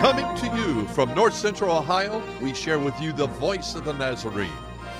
Coming 0.00 0.36
to 0.36 0.56
you 0.58 0.86
from 0.88 1.14
North 1.14 1.34
Central 1.34 1.74
Ohio, 1.74 2.22
we 2.42 2.52
share 2.52 2.78
with 2.78 3.00
you 3.00 3.14
the 3.14 3.26
voice 3.26 3.74
of 3.74 3.86
the 3.86 3.94
Nazarene, 3.94 4.52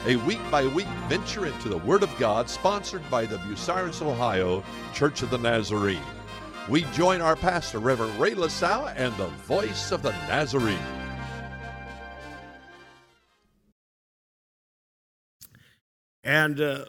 a 0.07 0.17
week 0.17 0.41
by 0.51 0.67
week 0.67 0.89
venture 1.07 1.45
into 1.45 1.69
the 1.69 1.77
Word 1.77 2.03
of 2.03 2.19
God 2.19 2.49
sponsored 2.49 3.09
by 3.11 3.27
the 3.27 3.37
Bucyrus, 3.37 4.01
Ohio 4.01 4.65
Church 4.95 5.21
of 5.21 5.29
the 5.29 5.37
Nazarene. 5.37 6.01
We 6.71 6.85
join 6.95 7.21
our 7.21 7.37
pastor, 7.37 7.79
Reverend 7.79 8.19
Ray 8.19 8.35
LaSalle, 8.35 8.89
and 8.89 9.15
the 9.19 9.27
voice 9.27 9.93
of 9.93 10.03
the 10.03 10.13
Nazarene. 10.29 10.79
And 16.25 16.59
uh, 16.59 16.87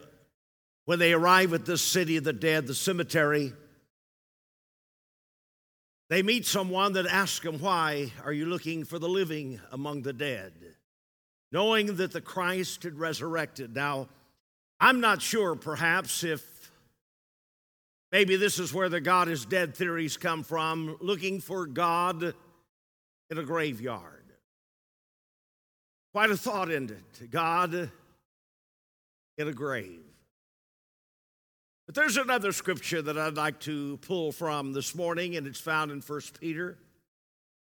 when 0.85 0.99
they 0.99 1.11
arrive 1.11 1.53
at 1.53 1.65
this 1.65 1.81
city 1.81 2.15
of 2.15 2.23
the 2.23 2.31
dead, 2.31 2.67
the 2.67 2.73
cemetery, 2.73 3.51
they 6.09 6.23
meet 6.23 6.45
someone 6.45 6.93
that 6.93 7.05
asks 7.05 7.43
them, 7.43 7.59
Why 7.59 8.11
are 8.23 8.31
you 8.31 8.45
looking 8.45 8.85
for 8.85 8.99
the 8.99 9.09
living 9.09 9.59
among 9.71 10.03
the 10.03 10.13
dead? 10.13 10.53
Knowing 11.51 11.97
that 11.97 12.11
the 12.11 12.21
Christ 12.21 12.83
had 12.83 12.97
resurrected. 12.97 13.75
Now, 13.75 14.07
I'm 14.79 14.99
not 14.99 15.21
sure, 15.21 15.55
perhaps, 15.55 16.23
if 16.23 16.71
maybe 18.11 18.35
this 18.35 18.59
is 18.59 18.73
where 18.73 18.89
the 18.89 19.01
God 19.01 19.27
is 19.27 19.45
dead 19.45 19.75
theories 19.75 20.17
come 20.17 20.43
from, 20.43 20.97
looking 21.01 21.39
for 21.39 21.65
God 21.65 22.33
in 23.29 23.37
a 23.37 23.43
graveyard. 23.43 24.13
Quite 26.13 26.29
a 26.31 26.37
thought 26.37 26.69
it. 26.69 27.31
God 27.31 27.91
in 29.37 29.47
a 29.47 29.53
grave. 29.53 30.06
But 31.87 31.95
there's 31.95 32.17
another 32.17 32.51
scripture 32.51 33.01
that 33.01 33.17
I'd 33.17 33.37
like 33.37 33.61
to 33.61 33.95
pull 33.97 34.33
from 34.33 34.73
this 34.73 34.93
morning, 34.93 35.37
and 35.37 35.47
it's 35.47 35.61
found 35.61 35.89
in 35.89 36.01
1 36.01 36.21
Peter. 36.37 36.77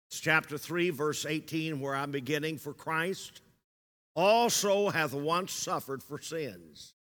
It's 0.09 0.19
chapter 0.19 0.57
3, 0.57 0.89
verse 0.89 1.27
18, 1.27 1.79
where 1.79 1.95
I'm 1.95 2.09
beginning. 2.09 2.57
For 2.57 2.73
Christ 2.73 3.41
also 4.15 4.89
hath 4.89 5.13
once 5.13 5.53
suffered 5.53 6.01
for 6.01 6.19
sins, 6.19 6.95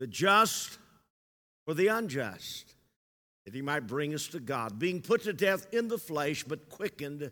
the 0.00 0.08
just 0.08 0.80
for 1.66 1.74
the 1.74 1.86
unjust, 1.86 2.74
that 3.44 3.54
he 3.54 3.62
might 3.62 3.86
bring 3.86 4.12
us 4.12 4.26
to 4.28 4.40
God, 4.40 4.76
being 4.76 5.02
put 5.02 5.22
to 5.24 5.32
death 5.32 5.72
in 5.72 5.86
the 5.86 5.98
flesh, 5.98 6.42
but 6.42 6.68
quickened 6.68 7.30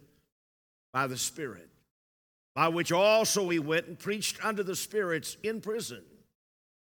by 0.93 1.09
the 1.09 1.19
Spirit, 1.19 1.69
by 2.55 2.69
which 2.69 2.93
also 2.93 3.49
he 3.49 3.59
went 3.59 3.89
and 3.89 3.99
preached 3.99 4.45
unto 4.45 4.63
the 4.63 4.77
spirits 4.77 5.37
in 5.43 5.61
prison 5.61 6.05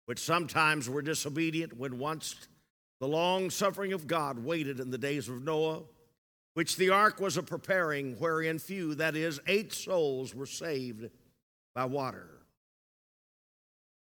which 0.06 0.20
sometimes 0.20 0.90
were 0.90 1.02
disobedient 1.02 1.78
when 1.78 2.00
once 2.00 2.36
the 3.00 3.08
long 3.08 3.50
suffering 3.50 3.94
of 3.94 4.08
God 4.08 4.40
waited 4.40 4.80
in 4.80 4.92
the 4.92 4.98
days 4.98 5.28
of 5.28 5.44
Noah, 5.44 5.82
which 6.54 6.78
the 6.78 6.90
ark 6.90 7.20
was 7.20 7.38
a 7.38 7.44
preparing, 7.44 8.14
wherein 8.14 8.60
few, 8.60 8.96
that 8.96 9.16
is, 9.16 9.40
eight 9.48 9.74
souls, 9.74 10.34
were 10.34 10.46
saved 10.46 11.10
by 11.74 11.86
water. 11.86 12.30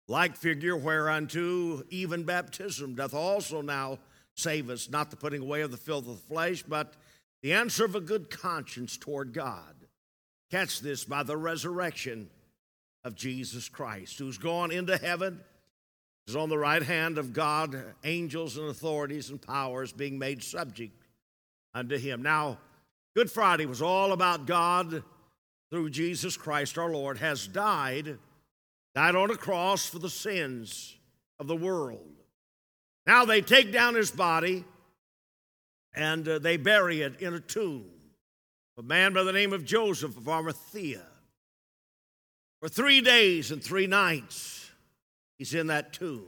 Like 0.07 0.37
figure 0.37 0.77
whereunto 0.77 1.83
even 1.91 2.23
baptism 2.23 2.95
doth 2.95 3.13
also 3.13 3.61
now 3.61 3.99
save 4.37 4.71
us, 4.71 4.89
not 4.89 5.11
the 5.11 5.17
putting 5.17 5.43
away 5.43 5.63
of 5.63 5.71
the 5.71 5.77
filth 5.77 6.07
of 6.07 6.15
the 6.15 6.35
flesh, 6.35 6.63
but 6.63 6.95
the 7.43 7.53
answer 7.53 7.85
of 7.85 7.95
a 7.95 8.01
good 8.01 8.31
conscience 8.31 8.97
toward 8.97 9.33
God. 9.33 9.75
Catch 10.51 10.81
this 10.81 11.05
by 11.05 11.25
the 11.25 11.37
resurrection 11.37 12.31
of 13.05 13.17
Jesus 13.17 13.69
Christ, 13.69 14.19
who's 14.19 14.39
gone 14.39 14.71
into 14.71 14.97
heaven 14.97 15.41
is 16.29 16.37
on 16.37 16.49
the 16.49 16.59
right 16.59 16.83
hand 16.83 17.19
of 17.19 17.33
God, 17.33 17.77
angels 18.05 18.57
and 18.59 18.69
authorities 18.69 19.31
and 19.31 19.41
powers 19.41 19.93
being 19.93 20.19
made 20.19 20.43
subject 20.43 20.93
unto 21.75 21.97
him. 21.97 22.23
Now, 22.23 22.59
Good 23.19 23.31
Friday 23.33 23.67
was 23.67 23.83
all 23.83 24.13
about 24.13 24.47
God 24.47 25.03
through 25.71 25.91
Jesus 25.91 26.37
Christ 26.37 26.79
our 26.79 26.91
Lord 26.91 27.19
has 27.19 27.49
died, 27.49 28.19
died 28.95 29.17
on 29.17 29.33
a 29.33 29.37
cross 29.37 29.87
for 29.87 29.99
the 29.99 30.09
sins 30.09 30.97
of 31.41 31.49
the 31.49 31.57
world. 31.57 32.15
Now 33.07 33.25
they 33.25 33.41
take 33.41 33.73
down 33.73 33.97
his 33.97 34.11
body 34.13 34.65
and 35.95 36.29
uh, 36.29 36.39
they 36.39 36.59
bury 36.59 37.01
it 37.01 37.21
in 37.21 37.35
a 37.35 37.41
tomb. 37.41 37.91
A 38.79 38.83
man 38.83 39.15
by 39.15 39.25
the 39.25 39.33
name 39.33 39.53
of 39.53 39.65
Joseph 39.65 40.17
of 40.17 40.29
Arimathea. 40.29 41.03
For 42.61 42.69
three 42.69 43.01
days 43.01 43.51
and 43.51 43.61
three 43.61 43.89
nights, 43.89 44.68
He's 45.39 45.55
in 45.55 45.69
that 45.69 45.93
tomb. 45.93 46.27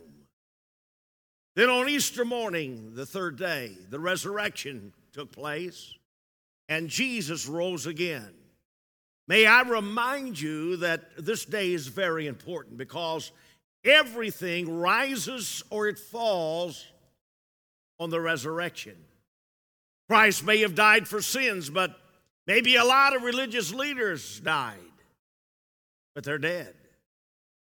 Then 1.57 1.69
on 1.69 1.89
Easter 1.89 2.25
morning, 2.25 2.93
the 2.95 3.05
third 3.05 3.37
day, 3.37 3.73
the 3.91 3.99
resurrection 3.99 4.93
took 5.13 5.33
place 5.33 5.95
and 6.69 6.89
Jesus 6.89 7.47
rose 7.47 7.87
again. 7.87 8.33
May 9.27 9.47
I 9.47 9.63
remind 9.63 10.41
you 10.41 10.77
that 10.79 11.03
this 11.19 11.45
day 11.45 11.73
is 11.73 11.89
very 11.89 12.29
important 12.29 12.79
because 12.79 13.33
everything 13.85 14.79
rises 14.79 15.63
or 15.71 15.89
it 15.89 15.99
falls 15.99 16.87
on 17.99 18.11
the 18.11 18.21
resurrection. 18.21 18.97
Christ 20.09 20.45
may 20.45 20.61
have 20.61 20.75
died 20.75 21.07
for 21.07 21.21
sins, 21.21 21.71
but 21.71 21.97
maybe 22.47 22.77
a 22.77 22.85
lot 22.85 23.15
of 23.15 23.23
religious 23.23 23.73
leaders 23.73 24.41
died, 24.41 24.79
but 26.15 26.25
they're 26.25 26.39
dead 26.39 26.75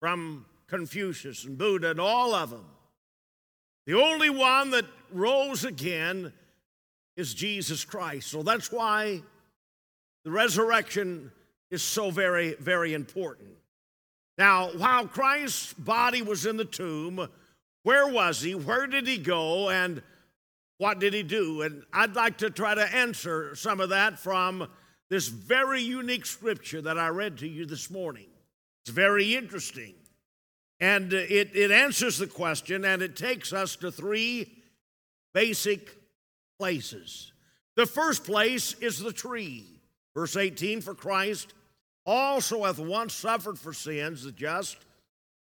from 0.00 0.46
Confucius 0.70 1.44
and 1.44 1.58
Buddha 1.58 1.90
and 1.90 2.00
all 2.00 2.34
of 2.34 2.50
them. 2.50 2.64
The 3.86 4.00
only 4.00 4.30
one 4.30 4.70
that 4.70 4.86
rose 5.12 5.64
again 5.64 6.32
is 7.16 7.34
Jesus 7.34 7.84
Christ. 7.84 8.30
So 8.30 8.42
that's 8.42 8.70
why 8.70 9.20
the 10.24 10.30
resurrection 10.30 11.32
is 11.70 11.82
so 11.82 12.10
very, 12.10 12.54
very 12.54 12.94
important. 12.94 13.50
Now, 14.38 14.68
while 14.70 15.06
Christ's 15.06 15.72
body 15.74 16.22
was 16.22 16.46
in 16.46 16.56
the 16.56 16.64
tomb, 16.64 17.28
where 17.82 18.08
was 18.08 18.40
he? 18.40 18.54
Where 18.54 18.86
did 18.86 19.06
he 19.06 19.18
go? 19.18 19.70
And 19.70 20.02
what 20.78 20.98
did 20.98 21.12
he 21.12 21.22
do? 21.22 21.62
And 21.62 21.82
I'd 21.92 22.14
like 22.14 22.38
to 22.38 22.48
try 22.48 22.74
to 22.74 22.94
answer 22.94 23.54
some 23.54 23.80
of 23.80 23.90
that 23.90 24.18
from 24.18 24.68
this 25.10 25.28
very 25.28 25.82
unique 25.82 26.24
scripture 26.24 26.80
that 26.82 26.98
I 26.98 27.08
read 27.08 27.38
to 27.38 27.48
you 27.48 27.66
this 27.66 27.90
morning. 27.90 28.28
It's 28.82 28.94
very 28.94 29.34
interesting. 29.34 29.94
And 30.80 31.12
it, 31.12 31.54
it 31.54 31.70
answers 31.70 32.18
the 32.18 32.26
question 32.26 32.84
and 32.84 33.02
it 33.02 33.14
takes 33.14 33.52
us 33.52 33.76
to 33.76 33.92
three 33.92 34.50
basic 35.34 35.96
places. 36.58 37.32
The 37.76 37.86
first 37.86 38.24
place 38.24 38.74
is 38.74 38.98
the 38.98 39.12
tree. 39.12 39.66
Verse 40.14 40.36
18 40.36 40.80
For 40.80 40.94
Christ 40.94 41.54
also 42.06 42.64
hath 42.64 42.78
once 42.78 43.14
suffered 43.14 43.58
for 43.58 43.72
sins, 43.72 44.24
the 44.24 44.32
just, 44.32 44.76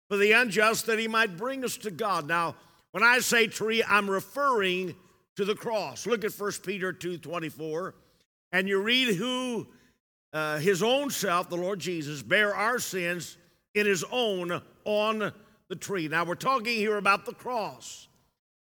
for 0.09 0.17
the 0.17 0.33
unjust, 0.33 0.87
that 0.87 0.99
he 0.99 1.09
might 1.09 1.37
bring 1.37 1.65
us 1.65 1.77
to 1.79 1.91
God. 1.91 2.27
Now, 2.27 2.57
when 2.91 3.03
I 3.03 3.21
say 3.21 3.47
tree, 3.47 3.83
I'm 3.83 4.11
referring 4.11 4.95
to 5.37 5.45
the 5.45 5.55
cross. 5.55 6.07
Look 6.07 6.25
at 6.25 6.33
1 6.33 6.53
Peter 6.65 6.93
2 6.93 7.19
24, 7.19 7.95
and 8.53 8.69
you 8.69 8.83
read 8.83 9.15
who 9.15 9.67
uh, 10.33 10.59
his 10.59 10.83
own 10.83 11.11
self, 11.11 11.49
the 11.49 11.57
Lord 11.57 11.79
Jesus, 11.79 12.23
bare 12.23 12.55
our 12.55 12.79
sins 12.79 13.39
in 13.75 13.87
his 13.87 14.05
own 14.11 14.61
on 14.89 15.33
the 15.69 15.77
tree. 15.77 16.09
Now 16.09 16.25
we're 16.25 16.35
talking 16.35 16.77
here 16.77 16.97
about 16.97 17.27
the 17.27 17.35
cross. 17.35 18.09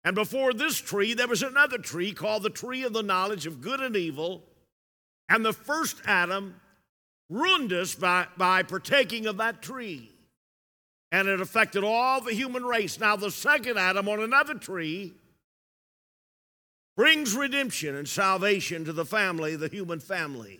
And 0.06 0.16
before 0.16 0.54
this 0.54 0.78
tree, 0.78 1.14
there 1.14 1.28
was 1.28 1.44
another 1.44 1.78
tree 1.78 2.14
called 2.14 2.44
the 2.44 2.50
tree 2.50 2.84
of 2.84 2.94
the 2.94 3.04
knowledge 3.04 3.46
of 3.46 3.60
good 3.60 3.82
and 3.82 3.96
evil. 3.96 4.44
And 5.28 5.44
the 5.44 5.52
first 5.52 5.98
Adam 6.06 6.56
ruined 7.30 7.74
us 7.74 7.96
by, 7.96 8.28
by 8.38 8.64
partaking 8.64 9.26
of 9.26 9.38
that 9.38 9.62
tree. 9.62 10.12
And 11.12 11.28
it 11.28 11.42
affected 11.42 11.84
all 11.84 12.22
the 12.22 12.34
human 12.34 12.64
race. 12.64 13.00
Now, 13.00 13.16
the 13.16 13.32
second 13.32 13.78
Adam 13.78 14.08
on 14.08 14.22
another 14.22 14.54
tree 14.54 15.14
brings 16.96 17.36
redemption 17.36 17.96
and 17.96 18.08
salvation 18.08 18.86
to 18.86 18.94
the 18.94 19.06
family, 19.06 19.56
the 19.56 19.68
human 19.68 20.00
family. 20.00 20.60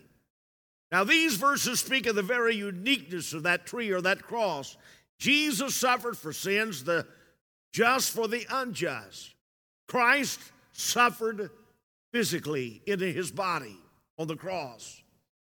Now, 0.92 1.04
these 1.04 1.36
verses 1.36 1.80
speak 1.80 2.08
of 2.08 2.16
the 2.16 2.22
very 2.22 2.56
uniqueness 2.56 3.34
of 3.34 3.44
that 3.44 3.66
tree 3.66 3.92
or 3.92 4.02
that 4.02 4.24
cross. 4.24 4.78
Jesus 5.18 5.76
suffered 5.76 6.18
for 6.18 6.34
sins, 6.34 6.84
the 6.84 7.06
just 7.72 8.12
for 8.12 8.28
the 8.28 8.46
unjust. 8.50 9.34
Christ 9.88 10.40
suffered 10.72 11.50
physically 12.12 12.82
in 12.86 13.00
his 13.00 13.32
body 13.32 13.78
on 14.18 14.28
the 14.28 14.36
cross. 14.36 15.02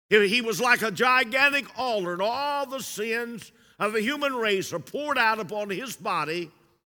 He 0.09 0.41
was 0.41 0.61
like 0.61 0.81
a 0.81 0.91
gigantic 0.91 1.65
altar, 1.77 2.13
and 2.13 2.21
all 2.21 2.65
the 2.65 2.81
sins 2.81 3.51
of 3.79 3.93
the 3.93 4.01
human 4.01 4.33
race 4.33 4.71
are 4.73 4.79
poured 4.79 5.17
out 5.17 5.39
upon 5.39 5.69
his 5.69 5.95
body, 5.95 6.51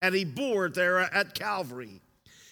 and 0.03 0.15
he 0.15 0.25
bore 0.25 0.67
it 0.67 0.75
there 0.75 0.99
at 0.99 1.35
Calvary. 1.35 2.01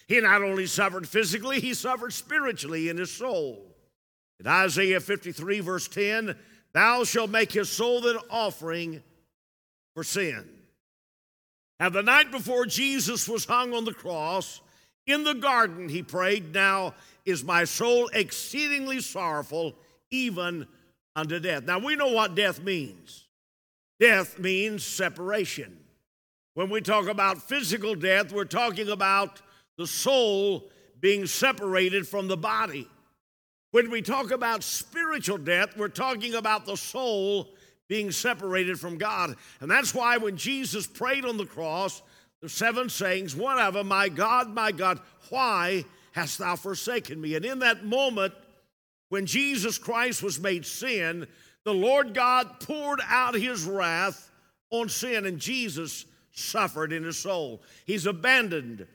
He 0.07 0.19
not 0.21 0.43
only 0.43 0.65
suffered 0.65 1.07
physically, 1.07 1.59
he 1.59 1.73
suffered 1.73 2.13
spiritually 2.13 2.89
in 2.89 2.97
his 2.97 3.11
soul. 3.11 3.75
In 4.39 4.47
Isaiah 4.47 4.99
53, 4.99 5.59
verse 5.61 5.87
10, 5.87 6.35
thou 6.73 7.03
shalt 7.03 7.29
make 7.29 7.51
his 7.51 7.69
soul 7.69 8.05
an 8.07 8.17
offering 8.29 9.01
for 9.95 10.03
sin. 10.03 10.47
Now, 11.79 11.89
the 11.89 12.03
night 12.03 12.31
before 12.31 12.65
Jesus 12.65 13.27
was 13.27 13.45
hung 13.45 13.73
on 13.73 13.85
the 13.85 13.93
cross, 13.93 14.61
in 15.07 15.23
the 15.23 15.33
garden 15.33 15.89
he 15.89 16.03
prayed, 16.03 16.53
Now 16.53 16.93
is 17.25 17.43
my 17.43 17.63
soul 17.63 18.09
exceedingly 18.13 19.01
sorrowful, 19.01 19.75
even 20.11 20.67
unto 21.15 21.39
death. 21.39 21.63
Now 21.63 21.79
we 21.79 21.95
know 21.95 22.11
what 22.11 22.35
death 22.35 22.61
means. 22.61 23.27
Death 23.99 24.37
means 24.37 24.83
separation. 24.85 25.77
When 26.53 26.69
we 26.69 26.81
talk 26.81 27.07
about 27.07 27.41
physical 27.41 27.95
death, 27.95 28.31
we're 28.31 28.45
talking 28.45 28.89
about 28.89 29.41
the 29.77 29.87
soul 29.87 30.69
being 30.99 31.25
separated 31.25 32.07
from 32.07 32.27
the 32.27 32.37
body. 32.37 32.87
When 33.71 33.91
we 33.91 34.01
talk 34.01 34.31
about 34.31 34.63
spiritual 34.63 35.37
death, 35.37 35.75
we're 35.75 35.89
talking 35.89 36.35
about 36.35 36.65
the 36.65 36.77
soul 36.77 37.54
being 37.87 38.11
separated 38.11 38.79
from 38.79 38.97
God. 38.97 39.35
And 39.59 39.69
that's 39.69 39.93
why 39.93 40.17
when 40.17 40.37
Jesus 40.37 40.87
prayed 40.87 41.25
on 41.25 41.37
the 41.37 41.45
cross, 41.45 42.01
the 42.41 42.49
seven 42.49 42.89
sayings, 42.89 43.35
one 43.35 43.59
of 43.59 43.73
them, 43.73 43.87
My 43.87 44.09
God, 44.09 44.49
my 44.49 44.71
God, 44.71 44.99
why 45.29 45.85
hast 46.11 46.39
thou 46.39 46.55
forsaken 46.55 47.19
me? 47.19 47.35
And 47.35 47.45
in 47.45 47.59
that 47.59 47.85
moment, 47.85 48.33
when 49.09 49.25
Jesus 49.25 49.77
Christ 49.77 50.23
was 50.23 50.39
made 50.39 50.65
sin, 50.65 51.27
the 51.63 51.73
Lord 51.73 52.13
God 52.13 52.59
poured 52.59 53.01
out 53.07 53.35
his 53.35 53.65
wrath 53.65 54.31
on 54.69 54.89
sin, 54.89 55.25
and 55.25 55.39
Jesus 55.39 56.05
suffered 56.31 56.91
in 56.91 57.03
his 57.03 57.17
soul. 57.17 57.63
He's 57.85 58.05
abandoned, 58.05 58.87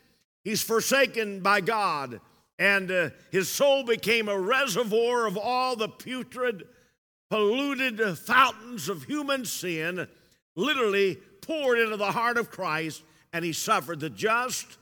he's 0.44 0.62
forsaken 0.62 1.40
by 1.40 1.60
God, 1.60 2.20
and 2.58 2.90
uh, 2.90 3.10
his 3.30 3.48
soul 3.48 3.84
became 3.84 4.28
a 4.28 4.38
reservoir 4.38 5.26
of 5.26 5.36
all 5.36 5.76
the 5.76 5.88
putrid, 5.88 6.64
polluted 7.30 8.18
fountains 8.18 8.88
of 8.88 9.04
human 9.04 9.44
sin, 9.44 10.06
literally 10.56 11.16
poured 11.40 11.78
into 11.78 11.96
the 11.96 12.12
heart 12.12 12.36
of 12.36 12.50
Christ, 12.50 13.02
and 13.32 13.44
he 13.44 13.52
suffered 13.52 14.00
the 14.00 14.10
just 14.10 14.78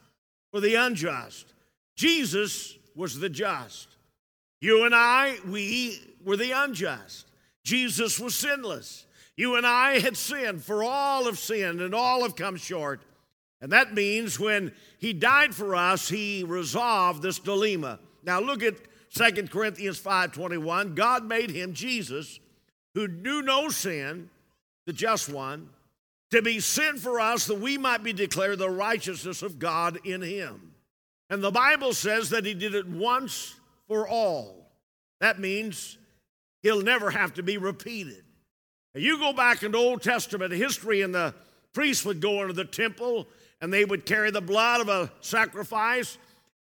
for 0.50 0.60
the 0.60 0.74
unjust. 0.74 1.52
Jesus 1.94 2.76
was 2.96 3.20
the 3.20 3.28
just. 3.28 3.88
You 4.60 4.84
and 4.84 4.94
I, 4.94 5.36
we 5.46 6.00
were 6.24 6.36
the 6.36 6.52
unjust. 6.52 7.26
Jesus 7.64 8.18
was 8.18 8.34
sinless. 8.34 9.04
You 9.36 9.56
and 9.56 9.66
I 9.66 10.00
had 10.00 10.16
sinned, 10.16 10.64
for 10.64 10.82
all 10.82 11.26
have 11.26 11.38
sinned 11.38 11.80
and 11.80 11.94
all 11.94 12.22
have 12.22 12.34
come 12.34 12.56
short. 12.56 13.02
And 13.60 13.72
that 13.72 13.94
means 13.94 14.40
when 14.40 14.72
he 14.98 15.12
died 15.12 15.54
for 15.54 15.76
us, 15.76 16.08
he 16.08 16.44
resolved 16.44 17.22
this 17.22 17.38
dilemma. 17.38 18.00
Now 18.24 18.40
look 18.40 18.62
at 18.62 18.74
2 19.10 19.50
Corinthians 19.50 19.98
5:21. 19.98 20.94
God 20.94 21.24
made 21.24 21.50
him 21.50 21.72
Jesus, 21.72 22.40
who 22.94 23.08
knew 23.08 23.42
no 23.42 23.68
sin, 23.68 24.30
the 24.86 24.92
just 24.92 25.28
one, 25.28 25.70
to 26.30 26.42
be 26.42 26.60
sin 26.60 26.98
for 26.98 27.20
us 27.20 27.46
that 27.46 27.58
we 27.58 27.78
might 27.78 28.02
be 28.02 28.12
declared 28.12 28.58
the 28.58 28.70
righteousness 28.70 29.42
of 29.42 29.58
God 29.58 29.98
in 30.04 30.20
him. 30.22 30.74
And 31.30 31.42
the 31.42 31.50
Bible 31.50 31.92
says 31.92 32.30
that 32.30 32.44
he 32.44 32.54
did 32.54 32.74
it 32.74 32.86
once 32.86 33.54
for 33.86 34.08
all. 34.08 34.70
That 35.20 35.38
means 35.38 35.98
he'll 36.62 36.82
never 36.82 37.10
have 37.10 37.34
to 37.34 37.42
be 37.42 37.56
repeated. 37.56 38.24
Now 38.94 39.00
You 39.00 39.18
go 39.18 39.32
back 39.32 39.62
into 39.62 39.78
Old 39.78 40.02
Testament 40.02 40.52
history, 40.52 41.02
and 41.02 41.14
the 41.14 41.34
priests 41.72 42.04
would 42.04 42.20
go 42.20 42.42
into 42.42 42.54
the 42.54 42.64
temple 42.64 43.28
and 43.60 43.72
they 43.72 43.84
would 43.84 44.06
carry 44.06 44.30
the 44.30 44.40
blood 44.40 44.80
of 44.80 44.88
a 44.88 45.10
sacrifice 45.20 46.18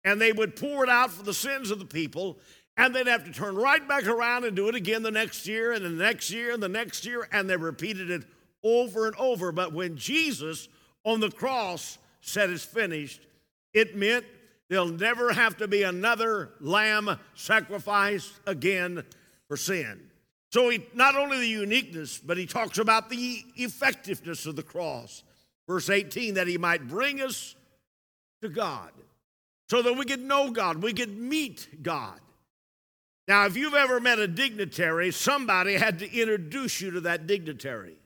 and 0.08 0.22
they 0.22 0.32
would 0.32 0.56
pour 0.56 0.86
it 0.86 0.90
out 0.90 1.12
for 1.12 1.24
the 1.24 1.34
sins 1.34 1.70
of 1.70 1.80
the 1.80 1.86
people. 1.86 2.38
And 2.78 2.96
they'd 2.96 3.08
have 3.08 3.26
to 3.26 3.34
turn 3.34 3.58
right 3.58 3.86
back 3.86 4.08
around 4.08 4.46
and 4.46 4.56
do 4.56 4.70
it 4.70 4.76
again 4.76 5.04
the 5.04 5.12
next 5.12 5.46
year 5.46 5.74
and 5.74 5.84
the 5.84 5.90
next 5.90 6.32
year 6.32 6.54
and 6.54 6.64
the 6.64 6.70
next 6.70 7.06
year. 7.06 7.28
And 7.30 7.50
they 7.50 7.58
repeated 7.58 8.10
it 8.10 8.24
over 8.64 9.08
and 9.08 9.16
over. 9.18 9.52
But 9.52 9.74
when 9.74 9.98
Jesus 9.98 10.70
on 11.04 11.20
the 11.20 11.30
cross 11.30 11.98
said 12.22 12.50
it's 12.50 12.64
finished, 12.64 13.20
it 13.74 13.98
meant 13.98 14.24
there'll 14.70 14.88
never 14.88 15.34
have 15.34 15.58
to 15.58 15.68
be 15.68 15.84
another 15.84 16.52
lamb 16.62 17.20
sacrificed 17.36 18.32
again 18.46 19.04
for 19.50 19.58
sin. 19.58 20.00
So, 20.54 20.70
he, 20.70 20.88
not 20.94 21.18
only 21.18 21.40
the 21.40 21.48
uniqueness, 21.48 22.18
but 22.18 22.38
he 22.38 22.46
talks 22.46 22.78
about 22.78 23.10
the 23.10 23.44
effectiveness 23.58 24.46
of 24.46 24.56
the 24.56 24.64
cross. 24.64 25.24
Verse 25.68 25.90
18, 25.90 26.36
that 26.36 26.48
he 26.48 26.58
might 26.58 26.88
bring 26.88 27.22
us 27.22 27.56
to 28.42 28.48
God 28.48 28.92
so 29.70 29.82
that 29.82 29.94
we 29.94 30.06
could 30.06 30.22
know 30.22 30.52
God, 30.52 30.82
we 30.82 30.94
could 30.94 31.18
meet 31.18 31.84
God. 31.84 32.20
Now, 33.28 33.46
if 33.46 33.58
you've 33.58 33.74
ever 33.74 34.00
met 34.00 34.20
a 34.20 34.28
dignitary, 34.28 35.12
somebody 35.12 35.74
had 35.74 36.00
to 36.00 36.12
introduce 36.12 36.80
you 36.80 36.92
to 36.92 37.02
that 37.02 37.28
dignitary. 37.28 37.98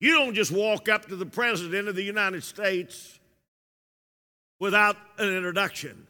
You 0.00 0.12
don't 0.12 0.34
just 0.34 0.52
walk 0.52 0.88
up 0.88 1.06
to 1.06 1.16
the 1.16 1.26
President 1.26 1.88
of 1.88 1.96
the 1.96 2.02
United 2.04 2.44
States 2.44 3.18
without 4.60 4.96
an 5.18 5.34
introduction. 5.34 6.06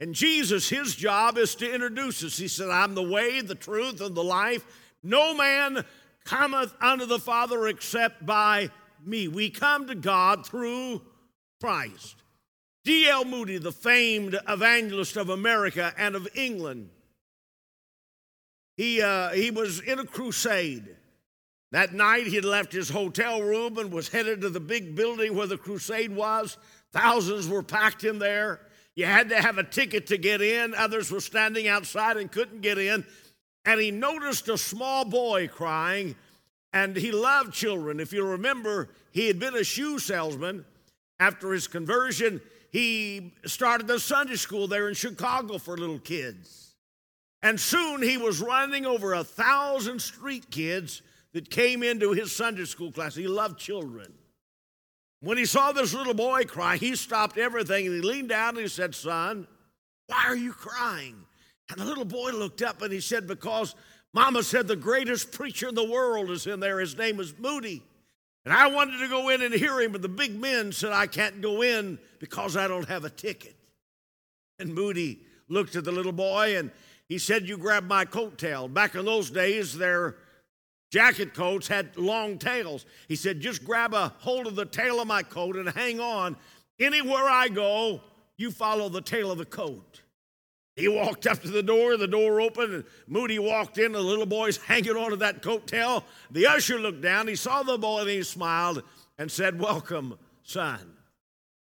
And 0.00 0.12
Jesus, 0.14 0.68
his 0.68 0.96
job 0.96 1.38
is 1.38 1.54
to 1.56 1.72
introduce 1.72 2.24
us. 2.24 2.36
He 2.36 2.48
said, 2.48 2.68
I'm 2.68 2.94
the 2.96 3.02
way, 3.02 3.40
the 3.40 3.54
truth, 3.54 4.00
and 4.00 4.14
the 4.14 4.24
life. 4.24 4.66
No 5.04 5.34
man 5.36 5.84
cometh 6.24 6.74
unto 6.80 7.06
the 7.06 7.20
Father 7.20 7.68
except 7.68 8.26
by 8.26 8.70
me. 9.04 9.28
We 9.28 9.50
come 9.50 9.86
to 9.86 9.94
God 9.94 10.44
through 10.44 11.02
Christ. 11.60 12.16
D.L. 12.84 13.24
Moody, 13.24 13.58
the 13.58 13.72
famed 13.72 14.38
evangelist 14.48 15.16
of 15.16 15.30
America 15.30 15.92
and 15.96 16.14
of 16.14 16.28
England, 16.34 16.90
he, 18.76 19.00
uh, 19.00 19.30
he 19.30 19.50
was 19.50 19.80
in 19.80 19.98
a 19.98 20.04
crusade. 20.04 20.88
That 21.70 21.92
night, 21.92 22.26
he 22.26 22.36
had 22.36 22.44
left 22.44 22.72
his 22.72 22.88
hotel 22.88 23.42
room 23.42 23.78
and 23.78 23.92
was 23.92 24.08
headed 24.08 24.42
to 24.42 24.50
the 24.50 24.60
big 24.60 24.94
building 24.94 25.34
where 25.34 25.46
the 25.46 25.56
crusade 25.56 26.14
was. 26.14 26.58
Thousands 26.92 27.48
were 27.48 27.62
packed 27.62 28.04
in 28.04 28.18
there. 28.18 28.60
You 28.94 29.06
had 29.06 29.28
to 29.30 29.40
have 29.40 29.58
a 29.58 29.64
ticket 29.64 30.06
to 30.08 30.18
get 30.18 30.40
in. 30.40 30.74
Others 30.74 31.10
were 31.10 31.20
standing 31.20 31.66
outside 31.66 32.16
and 32.16 32.30
couldn't 32.30 32.60
get 32.60 32.78
in 32.78 33.04
and 33.64 33.80
he 33.80 33.90
noticed 33.90 34.48
a 34.48 34.58
small 34.58 35.04
boy 35.04 35.48
crying, 35.48 36.14
and 36.72 36.96
he 36.96 37.12
loved 37.12 37.54
children. 37.54 38.00
If 38.00 38.12
you 38.12 38.24
remember, 38.24 38.90
he 39.10 39.26
had 39.26 39.38
been 39.38 39.56
a 39.56 39.64
shoe 39.64 39.98
salesman. 39.98 40.64
After 41.20 41.52
his 41.52 41.68
conversion, 41.68 42.40
he 42.74 43.32
started 43.46 43.88
a 43.88 44.00
Sunday 44.00 44.34
school 44.34 44.66
there 44.66 44.88
in 44.88 44.94
Chicago 44.94 45.58
for 45.58 45.76
little 45.76 46.00
kids. 46.00 46.74
And 47.40 47.60
soon 47.60 48.02
he 48.02 48.16
was 48.16 48.40
running 48.40 48.84
over 48.84 49.14
a 49.14 49.22
thousand 49.22 50.02
street 50.02 50.50
kids 50.50 51.00
that 51.34 51.50
came 51.50 51.84
into 51.84 52.10
his 52.10 52.34
Sunday 52.34 52.64
school 52.64 52.90
class. 52.90 53.14
He 53.14 53.28
loved 53.28 53.60
children. 53.60 54.12
When 55.20 55.38
he 55.38 55.44
saw 55.44 55.70
this 55.70 55.94
little 55.94 56.14
boy 56.14 56.46
cry, 56.46 56.76
he 56.76 56.96
stopped 56.96 57.38
everything 57.38 57.86
and 57.86 57.94
he 57.94 58.00
leaned 58.00 58.30
down 58.30 58.56
and 58.56 58.58
he 58.58 58.66
said, 58.68 58.92
Son, 58.92 59.46
why 60.08 60.24
are 60.26 60.36
you 60.36 60.52
crying? 60.52 61.14
And 61.70 61.78
the 61.78 61.84
little 61.84 62.04
boy 62.04 62.32
looked 62.32 62.60
up 62.60 62.82
and 62.82 62.92
he 62.92 62.98
said, 62.98 63.28
Because 63.28 63.76
Mama 64.12 64.42
said 64.42 64.66
the 64.66 64.74
greatest 64.74 65.30
preacher 65.30 65.68
in 65.68 65.76
the 65.76 65.88
world 65.88 66.28
is 66.28 66.48
in 66.48 66.58
there. 66.58 66.80
His 66.80 66.98
name 66.98 67.20
is 67.20 67.38
Moody. 67.38 67.84
And 68.44 68.52
I 68.52 68.66
wanted 68.66 68.98
to 68.98 69.08
go 69.08 69.30
in 69.30 69.40
and 69.42 69.54
hear 69.54 69.80
him, 69.80 69.92
but 69.92 70.02
the 70.02 70.08
big 70.08 70.38
men 70.38 70.70
said, 70.70 70.92
I 70.92 71.06
can't 71.06 71.40
go 71.40 71.62
in 71.62 71.98
because 72.18 72.56
I 72.56 72.68
don't 72.68 72.88
have 72.88 73.04
a 73.04 73.10
ticket. 73.10 73.56
And 74.58 74.74
Moody 74.74 75.20
looked 75.48 75.76
at 75.76 75.84
the 75.84 75.92
little 75.92 76.12
boy 76.12 76.56
and 76.56 76.70
he 77.08 77.18
said, 77.18 77.48
You 77.48 77.56
grab 77.56 77.84
my 77.84 78.04
coat 78.04 78.38
tail. 78.38 78.68
Back 78.68 78.94
in 78.94 79.04
those 79.04 79.30
days, 79.30 79.76
their 79.76 80.16
jacket 80.92 81.34
coats 81.34 81.68
had 81.68 81.96
long 81.96 82.38
tails. 82.38 82.84
He 83.08 83.16
said, 83.16 83.40
Just 83.40 83.64
grab 83.64 83.94
a 83.94 84.12
hold 84.18 84.46
of 84.46 84.56
the 84.56 84.66
tail 84.66 85.00
of 85.00 85.08
my 85.08 85.22
coat 85.22 85.56
and 85.56 85.68
hang 85.70 86.00
on. 86.00 86.36
Anywhere 86.78 87.24
I 87.24 87.48
go, 87.48 88.00
you 88.36 88.50
follow 88.50 88.88
the 88.88 89.00
tail 89.00 89.30
of 89.30 89.38
the 89.38 89.44
coat. 89.44 90.02
He 90.76 90.88
walked 90.88 91.26
up 91.26 91.40
to 91.42 91.48
the 91.48 91.62
door, 91.62 91.96
the 91.96 92.08
door 92.08 92.40
opened, 92.40 92.74
and 92.74 92.84
Moody 93.06 93.38
walked 93.38 93.78
in. 93.78 93.92
The 93.92 94.00
little 94.00 94.26
boy's 94.26 94.56
hanging 94.64 94.96
onto 94.96 95.16
that 95.16 95.42
coat 95.42 95.66
tail. 95.66 96.04
The 96.30 96.46
usher 96.46 96.78
looked 96.78 97.00
down, 97.00 97.28
he 97.28 97.36
saw 97.36 97.62
the 97.62 97.78
boy, 97.78 98.00
and 98.00 98.10
he 98.10 98.22
smiled 98.22 98.82
and 99.18 99.30
said, 99.30 99.60
Welcome, 99.60 100.18
son. 100.42 100.94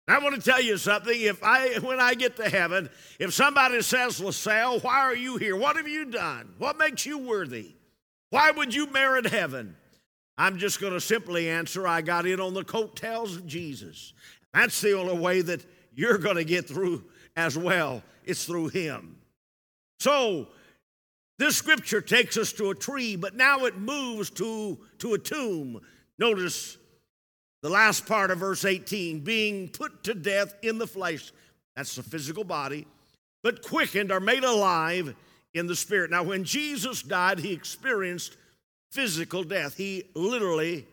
I 0.09 0.19
want 0.21 0.37
to 0.37 0.41
tell 0.41 0.63
you 0.63 0.77
something. 0.77 1.21
If 1.21 1.43
I, 1.43 1.79
when 1.81 1.99
I 1.99 2.15
get 2.15 2.37
to 2.37 2.49
heaven, 2.49 2.89
if 3.19 3.35
somebody 3.35 3.83
says, 3.83 4.21
LaSalle, 4.21 4.79
why 4.81 5.01
are 5.01 5.17
you 5.17 5.37
here? 5.37 5.57
What 5.57 5.77
have 5.77 5.89
you 5.89 6.05
done? 6.05 6.55
What 6.59 6.79
makes 6.79 7.05
you 7.05 7.19
worthy? 7.19 7.75
Why 8.31 8.53
would 8.53 8.73
you 8.73 8.89
merit 8.93 9.27
heaven? 9.27 9.77
I'm 10.39 10.59
just 10.59 10.81
going 10.81 10.93
to 10.93 11.01
simply 11.01 11.49
answer, 11.49 11.89
I 11.89 12.03
got 12.03 12.27
in 12.27 12.41
on 12.41 12.55
the 12.55 12.63
coattails 12.63 13.37
of 13.37 13.47
Jesus. 13.47 14.13
That's 14.55 14.81
the 14.81 14.97
only 14.97 15.19
way 15.19 15.41
that 15.43 15.65
you're 15.95 16.19
going 16.19 16.37
to 16.37 16.45
get 16.45 16.69
through 16.69 17.05
as 17.37 17.57
well 17.57 18.03
it's 18.25 18.45
through 18.45 18.69
him. 18.69 19.17
So, 20.01 20.49
this 21.39 21.57
scripture 21.57 22.01
takes 22.01 22.37
us 22.37 22.53
to 22.55 22.71
a 22.71 22.75
tree, 22.75 23.15
but 23.15 23.37
now 23.37 23.67
it 23.67 23.79
moves 23.79 24.31
to, 24.31 24.79
to 24.99 25.15
a 25.15 25.19
tomb. 25.19 25.81
Notice 26.19 26.79
the 27.63 27.69
last 27.69 28.07
part 28.07 28.31
of 28.31 28.39
verse 28.39 28.65
18 28.65 29.21
being 29.21 29.69
put 29.69 30.03
to 30.05 30.15
death 30.15 30.55
in 30.63 30.79
the 30.79 30.87
flesh. 30.87 31.33
That's 31.75 31.95
the 31.95 32.03
physical 32.03 32.45
body, 32.45 32.87
but 33.43 33.63
quickened 33.63 34.11
or 34.11 34.21
made 34.21 34.45
alive 34.45 35.15
in 35.53 35.67
the 35.67 35.77
spirit. 35.77 36.11
Now, 36.11 36.23
when 36.23 36.45
Jesus 36.45 37.03
died, 37.03 37.39
he 37.39 37.53
experienced 37.53 38.37
physical 38.91 39.45
death. 39.45 39.77
He 39.77 40.05
literally 40.15 40.87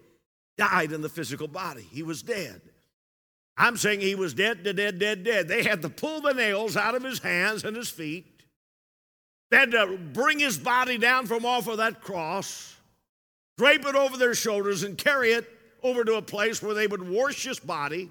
died 0.58 0.92
in 0.92 1.02
the 1.02 1.10
physical 1.10 1.48
body, 1.48 1.88
he 1.90 2.04
was 2.04 2.22
dead. 2.22 2.62
I'm 3.56 3.78
saying 3.78 4.02
he 4.02 4.16
was 4.16 4.34
dead, 4.34 4.64
dead, 4.64 4.78
dead, 4.78 5.00
dead, 5.00 5.24
dead. 5.24 5.48
They 5.48 5.64
had 5.64 5.82
to 5.84 5.90
pull 5.90 6.22
the 6.22 6.34
nails 6.34 6.76
out 6.76 6.96
of 6.96 7.04
his 7.04 7.20
hands 7.20 7.64
and 7.64 7.76
his 7.76 7.90
feet. 7.90 8.26
They 9.52 9.58
had 9.58 9.72
to 9.72 9.98
bring 10.14 10.40
his 10.40 10.58
body 10.58 10.98
down 10.98 11.28
from 11.28 11.46
off 11.46 11.68
of 11.68 11.78
that 11.78 12.02
cross, 12.02 12.76
drape 13.58 13.86
it 13.86 13.96
over 13.96 14.18
their 14.18 14.34
shoulders, 14.34 14.82
and 14.82 14.98
carry 14.98 15.34
it 15.34 15.48
over 15.84 16.04
to 16.04 16.16
a 16.16 16.22
place 16.22 16.64
where 16.64 16.74
they 16.74 16.88
would 16.88 17.08
wash 17.08 17.44
his 17.44 17.60
body 17.60 18.10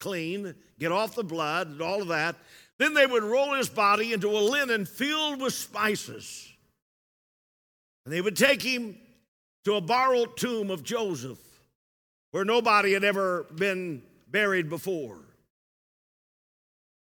clean, 0.00 0.54
get 0.78 0.92
off 0.92 1.14
the 1.14 1.24
blood, 1.24 1.68
and 1.68 1.82
all 1.82 2.00
of 2.00 2.08
that. 2.08 2.36
Then 2.78 2.94
they 2.94 3.06
would 3.06 3.24
roll 3.24 3.54
his 3.54 3.68
body 3.68 4.12
into 4.12 4.28
a 4.30 4.38
linen 4.38 4.86
filled 4.86 5.42
with 5.42 5.52
spices. 5.52 6.50
And 8.04 8.14
they 8.14 8.20
would 8.20 8.36
take 8.36 8.62
him 8.62 8.96
to 9.64 9.74
a 9.74 9.80
borrowed 9.80 10.36
tomb 10.36 10.70
of 10.70 10.82
Joseph 10.82 11.38
where 12.30 12.44
nobody 12.44 12.92
had 12.92 13.04
ever 13.04 13.46
been 13.54 14.02
buried 14.30 14.68
before. 14.68 15.20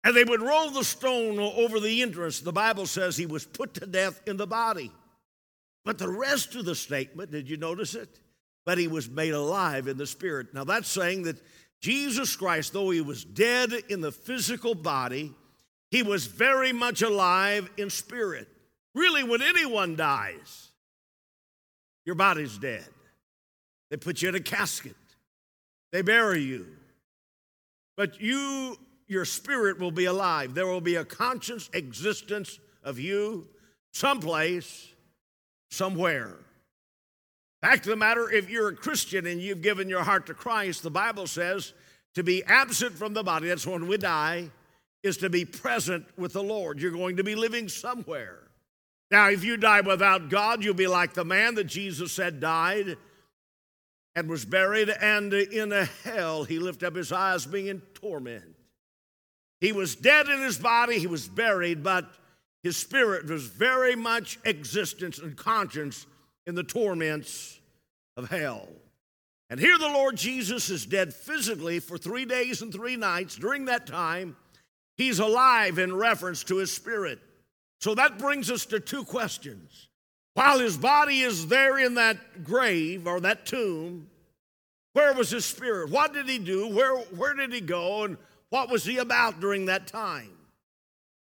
And 0.03 0.15
they 0.15 0.23
would 0.23 0.41
roll 0.41 0.69
the 0.69 0.83
stone 0.83 1.39
over 1.39 1.79
the 1.79 2.01
entrance. 2.01 2.41
The 2.41 2.51
Bible 2.51 2.85
says 2.85 3.15
he 3.15 3.25
was 3.25 3.45
put 3.45 3.75
to 3.75 3.85
death 3.85 4.21
in 4.27 4.37
the 4.37 4.47
body. 4.47 4.91
But 5.85 5.97
the 5.97 6.09
rest 6.09 6.55
of 6.55 6.65
the 6.65 6.75
statement, 6.75 7.31
did 7.31 7.49
you 7.49 7.57
notice 7.57 7.95
it? 7.95 8.19
But 8.65 8.77
he 8.77 8.87
was 8.87 9.09
made 9.09 9.33
alive 9.33 9.87
in 9.87 9.97
the 9.97 10.07
spirit. 10.07 10.53
Now 10.53 10.63
that's 10.63 10.89
saying 10.89 11.23
that 11.23 11.41
Jesus 11.81 12.35
Christ, 12.35 12.73
though 12.73 12.89
he 12.91 13.01
was 13.01 13.25
dead 13.25 13.73
in 13.89 14.01
the 14.01 14.11
physical 14.11 14.75
body, 14.75 15.33
he 15.91 16.01
was 16.01 16.25
very 16.25 16.71
much 16.71 17.01
alive 17.01 17.69
in 17.77 17.89
spirit. 17.89 18.47
Really, 18.95 19.23
when 19.23 19.41
anyone 19.41 19.95
dies, 19.95 20.69
your 22.05 22.15
body's 22.15 22.57
dead. 22.57 22.87
They 23.89 23.97
put 23.97 24.21
you 24.21 24.29
in 24.29 24.35
a 24.35 24.39
casket, 24.39 24.95
they 25.91 26.01
bury 26.01 26.41
you. 26.41 26.67
But 27.95 28.19
you 28.21 28.77
your 29.07 29.25
spirit 29.25 29.79
will 29.79 29.91
be 29.91 30.05
alive. 30.05 30.53
There 30.53 30.65
will 30.65 30.81
be 30.81 30.95
a 30.95 31.05
conscious 31.05 31.69
existence 31.73 32.59
of 32.83 32.99
you 32.99 33.47
someplace, 33.91 34.91
somewhere. 35.69 36.35
Fact 37.61 37.85
of 37.85 37.91
the 37.91 37.95
matter, 37.95 38.29
if 38.29 38.49
you're 38.49 38.69
a 38.69 38.75
Christian 38.75 39.25
and 39.25 39.39
you've 39.39 39.61
given 39.61 39.87
your 39.87 40.03
heart 40.03 40.25
to 40.25 40.33
Christ, 40.33 40.83
the 40.83 40.91
Bible 40.91 41.27
says 41.27 41.73
to 42.15 42.23
be 42.23 42.43
absent 42.43 42.97
from 42.97 43.13
the 43.13 43.23
body, 43.23 43.47
that's 43.47 43.65
when 43.65 43.87
we 43.87 43.97
die, 43.97 44.49
is 45.03 45.17
to 45.17 45.29
be 45.29 45.45
present 45.45 46.05
with 46.17 46.33
the 46.33 46.43
Lord. 46.43 46.81
You're 46.81 46.91
going 46.91 47.17
to 47.17 47.23
be 47.23 47.35
living 47.35 47.69
somewhere. 47.69 48.39
Now, 49.11 49.29
if 49.29 49.43
you 49.43 49.57
die 49.57 49.81
without 49.81 50.29
God, 50.29 50.63
you'll 50.63 50.73
be 50.73 50.87
like 50.87 51.13
the 51.13 51.23
man 51.23 51.55
that 51.55 51.65
Jesus 51.65 52.11
said 52.11 52.39
died 52.39 52.97
and 54.15 54.29
was 54.29 54.45
buried, 54.45 54.89
and 54.89 55.33
in 55.33 55.71
a 55.71 55.85
hell 56.03 56.43
he 56.43 56.59
lifted 56.59 56.87
up 56.87 56.95
his 56.95 57.11
eyes, 57.11 57.45
being 57.45 57.67
in 57.67 57.81
torment. 57.93 58.55
He 59.59 59.71
was 59.71 59.95
dead 59.95 60.27
in 60.27 60.41
his 60.41 60.57
body, 60.57 60.99
he 60.99 61.07
was 61.07 61.27
buried, 61.27 61.83
but 61.83 62.13
his 62.63 62.77
spirit 62.77 63.27
was 63.27 63.45
very 63.45 63.95
much 63.95 64.39
existence 64.45 65.19
and 65.19 65.35
conscience 65.35 66.05
in 66.45 66.55
the 66.55 66.63
torments 66.63 67.59
of 68.15 68.29
hell. 68.29 68.67
And 69.49 69.59
here 69.59 69.77
the 69.77 69.87
Lord 69.87 70.15
Jesus 70.15 70.69
is 70.69 70.85
dead 70.85 71.13
physically 71.13 71.79
for 71.79 71.97
three 71.97 72.25
days 72.25 72.61
and 72.61 72.73
three 72.73 72.95
nights. 72.95 73.35
During 73.35 73.65
that 73.65 73.85
time, 73.85 74.35
he's 74.97 75.19
alive 75.19 75.77
in 75.77 75.93
reference 75.93 76.43
to 76.45 76.57
his 76.57 76.71
spirit. 76.71 77.19
So 77.79 77.93
that 77.95 78.17
brings 78.17 78.49
us 78.49 78.65
to 78.67 78.79
two 78.79 79.03
questions. 79.03 79.89
While 80.33 80.59
his 80.59 80.77
body 80.77 81.21
is 81.21 81.47
there 81.47 81.77
in 81.77 81.95
that 81.95 82.43
grave 82.43 83.07
or 83.07 83.19
that 83.19 83.45
tomb, 83.45 84.09
where 84.93 85.13
was 85.13 85.29
his 85.29 85.45
spirit? 85.45 85.89
What 85.89 86.13
did 86.13 86.27
he 86.27 86.39
do? 86.39 86.67
Where, 86.67 86.95
where 86.95 87.33
did 87.33 87.53
he 87.53 87.61
go? 87.61 88.03
And 88.03 88.17
what 88.49 88.69
was 88.69 88.83
he 88.83 88.97
about 88.97 89.39
during 89.39 89.65
that 89.65 89.87
time? 89.87 90.29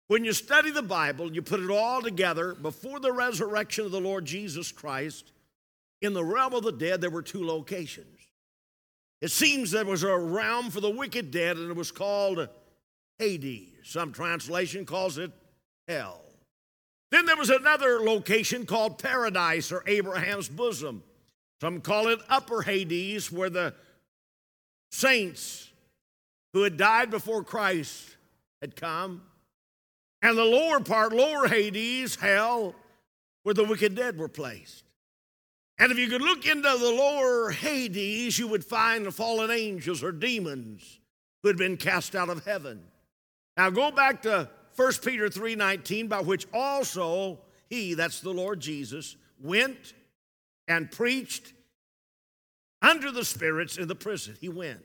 When 0.09 0.25
you 0.25 0.33
study 0.33 0.73
the 0.73 0.83
Bible, 0.83 1.33
you 1.33 1.41
put 1.41 1.61
it 1.61 1.71
all 1.71 2.03
together 2.03 2.55
before 2.55 2.99
the 2.99 3.13
resurrection 3.13 3.85
of 3.85 3.93
the 3.93 4.01
Lord 4.01 4.25
Jesus 4.25 4.73
Christ, 4.73 5.33
in 6.03 6.15
the 6.15 6.25
realm 6.25 6.55
of 6.55 6.65
the 6.65 6.73
dead, 6.73 7.01
there 7.01 7.11
were 7.11 7.23
two 7.23 7.47
locations. 7.47 8.07
It 9.21 9.31
seems 9.31 9.71
there 9.71 9.85
was 9.85 10.03
a 10.03 10.19
realm 10.19 10.71
for 10.71 10.81
the 10.81 10.91
wicked 10.91 11.31
dead, 11.31 11.59
and 11.59 11.71
it 11.71 11.77
was 11.77 11.93
called 11.93 12.49
Hades. 13.19 13.69
Some 13.85 14.13
translation 14.13 14.87
calls 14.87 15.19
it 15.19 15.31
hell. 15.87 16.23
Then 17.11 17.27
there 17.27 17.37
was 17.37 17.51
another 17.51 18.01
location 18.01 18.67
called 18.67 18.99
paradise 18.99 19.73
or 19.73 19.83
Abraham's 19.87 20.49
bosom. 20.49 21.03
Some 21.61 21.81
call 21.81 22.09
it 22.09 22.21
upper 22.29 22.63
Hades, 22.63 23.31
where 23.31 23.51
the 23.51 23.75
saints 24.93 25.71
who 26.53 26.63
had 26.63 26.77
died 26.77 27.11
before 27.11 27.45
Christ 27.45 28.17
had 28.61 28.77
come. 28.77 29.23
And 30.23 30.37
the 30.37 30.45
lower 30.45 30.81
part, 30.81 31.13
lower 31.13 31.49
Hades, 31.49 32.17
hell, 32.17 32.75
where 33.43 33.55
the 33.55 33.65
wicked 33.65 33.95
dead 33.95 34.19
were 34.19 34.29
placed. 34.29 34.85
And 35.79 35.91
if 35.91 35.99
you 35.99 36.09
could 36.09 36.21
look 36.21 36.47
into 36.47 36.69
the 36.69 36.91
lower 36.91 37.51
Hades, 37.51 38.39
you 38.39 38.47
would 38.49 38.65
find 38.65 39.07
the 39.07 39.11
fallen 39.11 39.51
angels 39.51 40.03
or 40.03 40.13
demons 40.13 41.01
who 41.43 41.49
had 41.49 41.57
been 41.57 41.79
cast 41.79 42.15
out 42.15 42.29
of 42.29 42.45
heaven. 42.45 42.83
Now 43.57 43.71
go 43.71 43.91
back 43.91 44.23
to 44.23 44.49
1 44.77 44.93
Peter 45.05 45.29
3:19, 45.29 46.09
by 46.09 46.21
which 46.21 46.47
also 46.53 47.39
he, 47.69 47.95
that's 47.95 48.21
the 48.21 48.33
Lord 48.33 48.61
Jesus, 48.61 49.17
went 49.39 49.95
and 50.69 50.91
preached 50.91 51.53
under 52.83 53.11
the 53.11 53.25
spirits 53.25 53.77
in 53.77 53.89
the 53.89 53.95
prison. 53.95 54.37
He 54.41 54.49
went. 54.49 54.85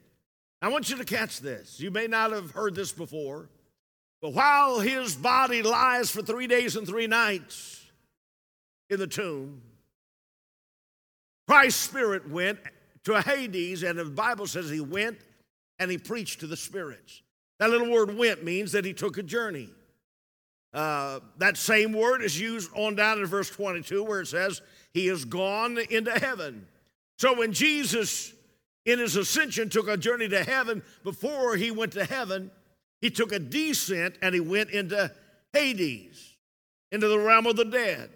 I 0.61 0.69
want 0.69 0.89
you 0.89 0.97
to 0.97 1.05
catch 1.05 1.39
this. 1.39 1.79
You 1.79 1.91
may 1.91 2.07
not 2.07 2.31
have 2.31 2.51
heard 2.51 2.75
this 2.75 2.91
before, 2.91 3.49
but 4.21 4.33
while 4.33 4.79
his 4.79 5.15
body 5.15 5.61
lies 5.61 6.09
for 6.09 6.21
three 6.21 6.47
days 6.47 6.75
and 6.75 6.87
three 6.87 7.07
nights 7.07 7.85
in 8.89 8.99
the 8.99 9.07
tomb, 9.07 9.61
Christ's 11.47 11.81
spirit 11.81 12.27
went 12.29 12.59
to 13.03 13.21
Hades, 13.21 13.83
and 13.83 13.99
the 13.99 14.05
Bible 14.05 14.47
says 14.47 14.69
he 14.69 14.79
went 14.81 15.19
and 15.77 15.91
he 15.91 15.97
preached 15.97 16.39
to 16.39 16.47
the 16.47 16.57
spirits. 16.57 17.21
That 17.59 17.69
little 17.69 17.89
word 17.89 18.15
went 18.17 18.43
means 18.43 18.71
that 18.73 18.85
he 18.85 18.93
took 18.93 19.17
a 19.17 19.23
journey. 19.23 19.69
Uh, 20.73 21.19
that 21.37 21.55
same 21.55 21.93
word 21.93 22.21
is 22.21 22.39
used 22.39 22.69
on 22.75 22.95
down 22.95 23.19
in 23.19 23.25
verse 23.25 23.49
22 23.49 24.03
where 24.03 24.21
it 24.21 24.27
says, 24.27 24.61
He 24.93 25.07
is 25.07 25.23
gone 25.23 25.77
into 25.89 26.11
heaven. 26.11 26.67
So 27.17 27.37
when 27.37 27.53
Jesus 27.53 28.33
in 28.85 28.99
his 28.99 29.15
ascension 29.15 29.69
took 29.69 29.87
a 29.87 29.97
journey 29.97 30.27
to 30.29 30.43
heaven. 30.43 30.83
Before 31.03 31.55
he 31.55 31.71
went 31.71 31.93
to 31.93 32.05
heaven, 32.05 32.51
he 33.01 33.09
took 33.09 33.31
a 33.31 33.39
descent 33.39 34.15
and 34.21 34.33
he 34.33 34.41
went 34.41 34.69
into 34.69 35.11
Hades, 35.53 36.35
into 36.91 37.07
the 37.07 37.19
realm 37.19 37.47
of 37.47 37.55
the 37.55 37.65
dead, 37.65 38.09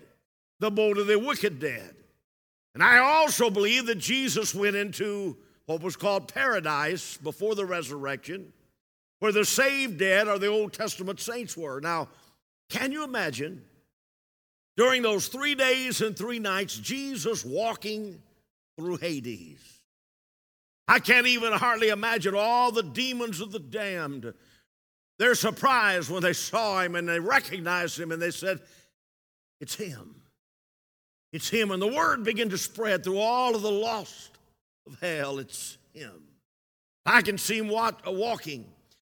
the 0.59 0.67
abode 0.67 0.97
of 0.97 1.07
the 1.07 1.19
wicked 1.19 1.59
dead. 1.59 1.95
And 2.75 2.83
I 2.83 2.99
also 2.99 3.49
believe 3.49 3.87
that 3.87 3.97
Jesus 3.97 4.53
went 4.53 4.75
into 4.75 5.37
what 5.65 5.81
was 5.81 5.95
called 5.95 6.33
paradise 6.33 7.17
before 7.17 7.55
the 7.55 7.65
resurrection, 7.65 8.53
where 9.19 9.31
the 9.31 9.45
saved 9.45 9.97
dead 9.97 10.27
or 10.27 10.39
the 10.39 10.47
Old 10.47 10.73
Testament 10.73 11.19
saints 11.19 11.55
were. 11.55 11.79
Now, 11.79 12.09
can 12.69 12.91
you 12.91 13.03
imagine 13.03 13.63
during 14.77 15.01
those 15.01 15.27
three 15.27 15.55
days 15.55 16.01
and 16.01 16.17
three 16.17 16.39
nights, 16.39 16.77
Jesus 16.77 17.43
walking 17.43 18.21
through 18.77 18.97
Hades? 18.97 19.59
I 20.87 20.99
can't 20.99 21.27
even 21.27 21.53
hardly 21.53 21.89
imagine 21.89 22.33
all 22.35 22.71
the 22.71 22.81
demons 22.81 23.41
of 23.41 23.51
the 23.51 23.59
damned. 23.59 24.33
They're 25.19 25.35
surprised 25.35 26.09
when 26.09 26.23
they 26.23 26.33
saw 26.33 26.81
him 26.81 26.95
and 26.95 27.07
they 27.07 27.19
recognized 27.19 27.99
him 27.99 28.11
and 28.11 28.21
they 28.21 28.31
said, 28.31 28.59
It's 29.59 29.75
him. 29.75 30.15
It's 31.31 31.49
him. 31.49 31.71
And 31.71 31.81
the 31.81 31.87
word 31.87 32.23
began 32.23 32.49
to 32.49 32.57
spread 32.57 33.03
through 33.03 33.19
all 33.19 33.55
of 33.55 33.61
the 33.61 33.71
lost 33.71 34.31
of 34.87 34.99
hell. 34.99 35.37
It's 35.39 35.77
him. 35.93 36.23
I 37.05 37.21
can 37.21 37.37
see 37.37 37.57
him 37.57 37.67
walking, 37.69 38.65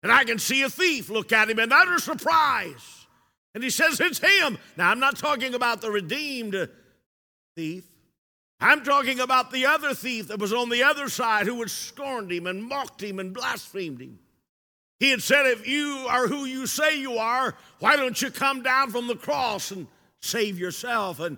and 0.03 0.11
I 0.11 0.25
can 0.25 0.37
see 0.37 0.61
a 0.61 0.69
thief 0.69 1.09
look 1.09 1.31
at 1.31 1.49
him 1.49 1.59
in 1.59 1.71
utter 1.71 1.97
surprise. 1.97 3.07
And 3.55 3.63
he 3.63 3.69
says, 3.69 3.99
It's 3.99 4.19
him. 4.19 4.57
Now, 4.77 4.91
I'm 4.91 4.99
not 4.99 5.17
talking 5.17 5.55
about 5.55 5.81
the 5.81 5.89
redeemed 5.89 6.69
thief. 7.55 7.85
I'm 8.59 8.83
talking 8.83 9.19
about 9.19 9.51
the 9.51 9.65
other 9.65 9.93
thief 9.93 10.27
that 10.27 10.39
was 10.39 10.53
on 10.53 10.69
the 10.69 10.83
other 10.83 11.09
side 11.09 11.47
who 11.47 11.59
had 11.59 11.69
scorned 11.69 12.31
him 12.31 12.47
and 12.47 12.63
mocked 12.63 13.01
him 13.01 13.19
and 13.19 13.33
blasphemed 13.33 14.01
him. 14.01 14.19
He 14.99 15.09
had 15.09 15.21
said, 15.21 15.45
If 15.45 15.67
you 15.67 16.05
are 16.09 16.27
who 16.27 16.45
you 16.45 16.67
say 16.67 16.99
you 16.99 17.17
are, 17.17 17.55
why 17.79 17.95
don't 17.95 18.21
you 18.21 18.29
come 18.29 18.61
down 18.61 18.91
from 18.91 19.07
the 19.07 19.15
cross 19.15 19.71
and 19.71 19.87
save 20.21 20.59
yourself? 20.59 21.19
And 21.19 21.37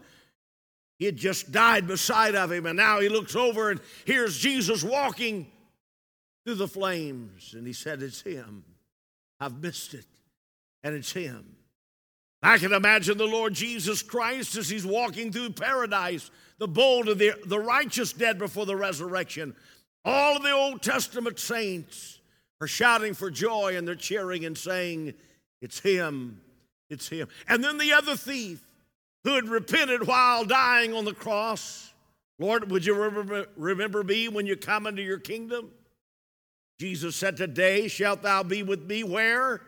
he 0.98 1.06
had 1.06 1.18
just 1.18 1.52
died 1.52 1.88
beside 1.88 2.36
of 2.36 2.52
him, 2.52 2.66
and 2.66 2.78
now 2.78 3.00
he 3.00 3.10
looks 3.10 3.36
over 3.36 3.70
and 3.70 3.82
hears 4.06 4.38
Jesus 4.38 4.84
walking 4.84 5.52
through 6.46 6.56
the 6.56 6.68
flames. 6.68 7.54
And 7.54 7.68
he 7.68 7.74
said, 7.74 8.02
It's 8.02 8.22
him. 8.22 8.64
I've 9.40 9.62
missed 9.62 9.94
it. 9.94 10.06
And 10.84 10.96
it's 10.96 11.12
him. 11.12 11.56
I 12.42 12.58
can 12.58 12.74
imagine 12.74 13.18
the 13.18 13.26
Lord 13.26 13.54
Jesus 13.54 14.04
Christ 14.04 14.56
as 14.56 14.70
he's 14.70 14.86
walking 14.86 15.32
through 15.32 15.52
paradise 15.52 16.30
the 16.60 16.68
bold 16.68 17.10
of 17.10 17.18
the, 17.18 17.34
the 17.46 17.60
righteous 17.60 18.14
dead 18.14 18.38
before 18.38 18.66
the 18.66 18.76
resurrection. 18.76 19.56
All 20.06 20.38
of 20.38 20.44
the 20.44 20.52
Old 20.52 20.82
Testament 20.82 21.40
saints 21.40 22.20
are 22.62 22.68
shouting 22.68 23.14
for 23.14 23.32
joy 23.32 23.76
and 23.76 23.88
they're 23.88 23.96
cheering 23.96 24.46
and 24.46 24.58
saying, 24.58 25.16
It's 25.62 25.80
him, 25.80 26.40
it's 26.90 27.10
him. 27.10 27.28
And 27.50 27.64
then 27.64 27.78
the 27.78 27.94
other 27.94 28.16
thief, 28.16 28.66
who 29.26 29.34
had 29.34 29.50
repented 29.50 30.06
while 30.06 30.46
dying 30.46 30.94
on 30.94 31.04
the 31.04 31.14
cross. 31.14 31.92
Lord, 32.38 32.70
would 32.70 32.86
you 32.86 32.94
remember, 32.94 33.48
remember 33.58 34.04
me 34.04 34.30
when 34.30 34.46
you 34.46 34.56
come 34.56 34.86
into 34.86 35.02
your 35.02 35.18
kingdom? 35.18 35.72
Jesus 36.80 37.16
said, 37.16 37.38
Today 37.38 37.88
shalt 37.88 38.22
thou 38.22 38.44
be 38.44 38.64
with 38.64 38.86
me 38.86 39.04
where? 39.04 39.62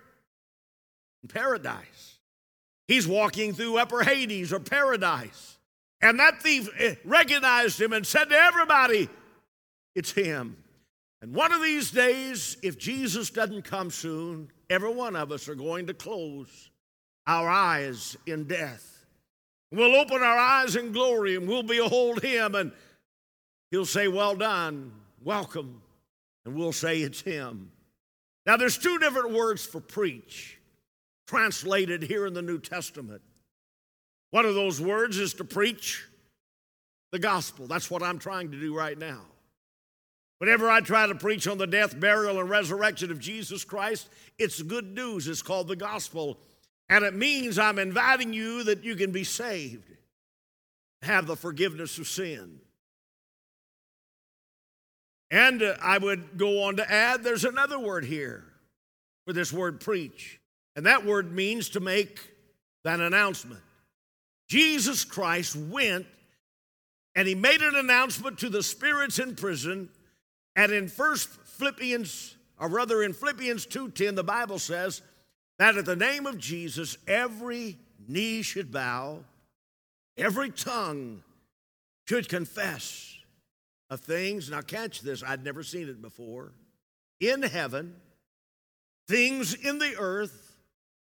In 1.23 1.29
paradise. 1.29 2.17
He's 2.87 3.07
walking 3.07 3.53
through 3.53 3.77
upper 3.77 4.03
Hades 4.03 4.53
or 4.53 4.59
paradise. 4.59 5.57
And 6.01 6.19
that 6.19 6.41
thief 6.41 6.69
eh, 6.77 6.95
recognized 7.03 7.81
him 7.81 7.93
and 7.93 8.05
said 8.05 8.25
to 8.25 8.35
everybody, 8.35 9.09
It's 9.95 10.11
him. 10.11 10.57
And 11.21 11.33
one 11.33 11.51
of 11.51 11.61
these 11.61 11.91
days, 11.91 12.57
if 12.61 12.77
Jesus 12.77 13.29
doesn't 13.29 13.63
come 13.63 13.89
soon, 13.89 14.49
every 14.69 14.93
one 14.93 15.15
of 15.15 15.31
us 15.31 15.49
are 15.49 15.55
going 15.55 15.87
to 15.87 15.93
close 15.93 16.69
our 17.25 17.49
eyes 17.49 18.15
in 18.25 18.45
death. 18.45 19.05
We'll 19.71 19.95
open 19.95 20.21
our 20.21 20.37
eyes 20.37 20.75
in 20.75 20.91
glory 20.91 21.35
and 21.35 21.47
we'll 21.47 21.63
behold 21.63 22.23
him, 22.23 22.55
and 22.55 22.71
he'll 23.71 23.85
say, 23.85 24.07
Well 24.07 24.35
done, 24.35 24.93
welcome, 25.23 25.81
and 26.47 26.55
we'll 26.55 26.71
say 26.71 27.01
it's 27.01 27.21
him. 27.21 27.71
Now, 28.45 28.55
there's 28.55 28.77
two 28.77 28.97
different 28.99 29.33
words 29.33 29.65
for 29.65 29.81
preach 29.81 30.57
translated 31.27 32.01
here 32.01 32.25
in 32.25 32.33
the 32.33 32.41
New 32.41 32.57
Testament. 32.57 33.21
One 34.31 34.45
of 34.45 34.55
those 34.55 34.79
words 34.79 35.17
is 35.17 35.33
to 35.35 35.43
preach 35.43 36.07
the 37.11 37.19
gospel. 37.19 37.67
That's 37.67 37.91
what 37.91 38.01
I'm 38.01 38.17
trying 38.17 38.51
to 38.51 38.59
do 38.59 38.73
right 38.73 38.97
now. 38.97 39.23
Whenever 40.37 40.69
I 40.69 40.79
try 40.79 41.05
to 41.05 41.15
preach 41.15 41.47
on 41.47 41.57
the 41.57 41.67
death, 41.67 41.99
burial, 41.99 42.39
and 42.39 42.49
resurrection 42.49 43.11
of 43.11 43.19
Jesus 43.19 43.65
Christ, 43.65 44.07
it's 44.39 44.61
good 44.61 44.95
news. 44.95 45.27
It's 45.27 45.41
called 45.41 45.67
the 45.67 45.75
gospel. 45.75 46.37
And 46.87 47.03
it 47.03 47.13
means 47.13 47.59
I'm 47.59 47.79
inviting 47.79 48.31
you 48.31 48.63
that 48.63 48.85
you 48.85 48.95
can 48.95 49.11
be 49.11 49.25
saved, 49.25 49.91
have 51.01 51.27
the 51.27 51.35
forgiveness 51.35 51.97
of 51.97 52.07
sin. 52.07 52.61
And 55.29 55.61
uh, 55.61 55.75
I 55.81 55.97
would 55.97 56.37
go 56.37 56.63
on 56.63 56.77
to 56.77 56.91
add 56.91 57.23
there's 57.23 57.45
another 57.45 57.79
word 57.79 58.05
here 58.05 58.45
for 59.25 59.33
this 59.33 59.51
word 59.51 59.81
preach. 59.81 60.39
And 60.75 60.85
that 60.85 61.05
word 61.05 61.31
means 61.31 61.69
to 61.69 61.79
make 61.79 62.19
that 62.83 62.99
announcement. 62.99 63.61
Jesus 64.47 65.03
Christ 65.03 65.55
went 65.55 66.05
and 67.15 67.27
he 67.27 67.35
made 67.35 67.61
an 67.61 67.75
announcement 67.75 68.37
to 68.39 68.49
the 68.49 68.63
spirits 68.63 69.19
in 69.19 69.35
prison. 69.35 69.89
And 70.55 70.71
in 70.71 70.87
First 70.87 71.29
Philippians, 71.29 72.37
or 72.59 72.69
rather 72.69 73.03
in 73.03 73.11
Philippians 73.11 73.65
2:10, 73.65 74.15
the 74.15 74.23
Bible 74.23 74.59
says 74.59 75.01
that 75.57 75.75
at 75.75 75.85
the 75.85 75.95
name 75.95 76.27
of 76.27 76.37
Jesus, 76.37 76.97
every 77.07 77.79
knee 78.07 78.43
should 78.43 78.71
bow, 78.71 79.25
every 80.15 80.51
tongue 80.51 81.23
should 82.07 82.29
confess 82.29 83.16
of 83.89 84.01
things. 84.01 84.49
Now, 84.49 84.61
catch 84.61 85.01
this, 85.01 85.23
I'd 85.23 85.43
never 85.43 85.63
seen 85.63 85.89
it 85.89 86.01
before. 86.01 86.53
In 87.19 87.41
heaven, 87.41 87.95
things 89.07 89.53
in 89.53 89.79
the 89.79 89.95
earth, 89.97 90.47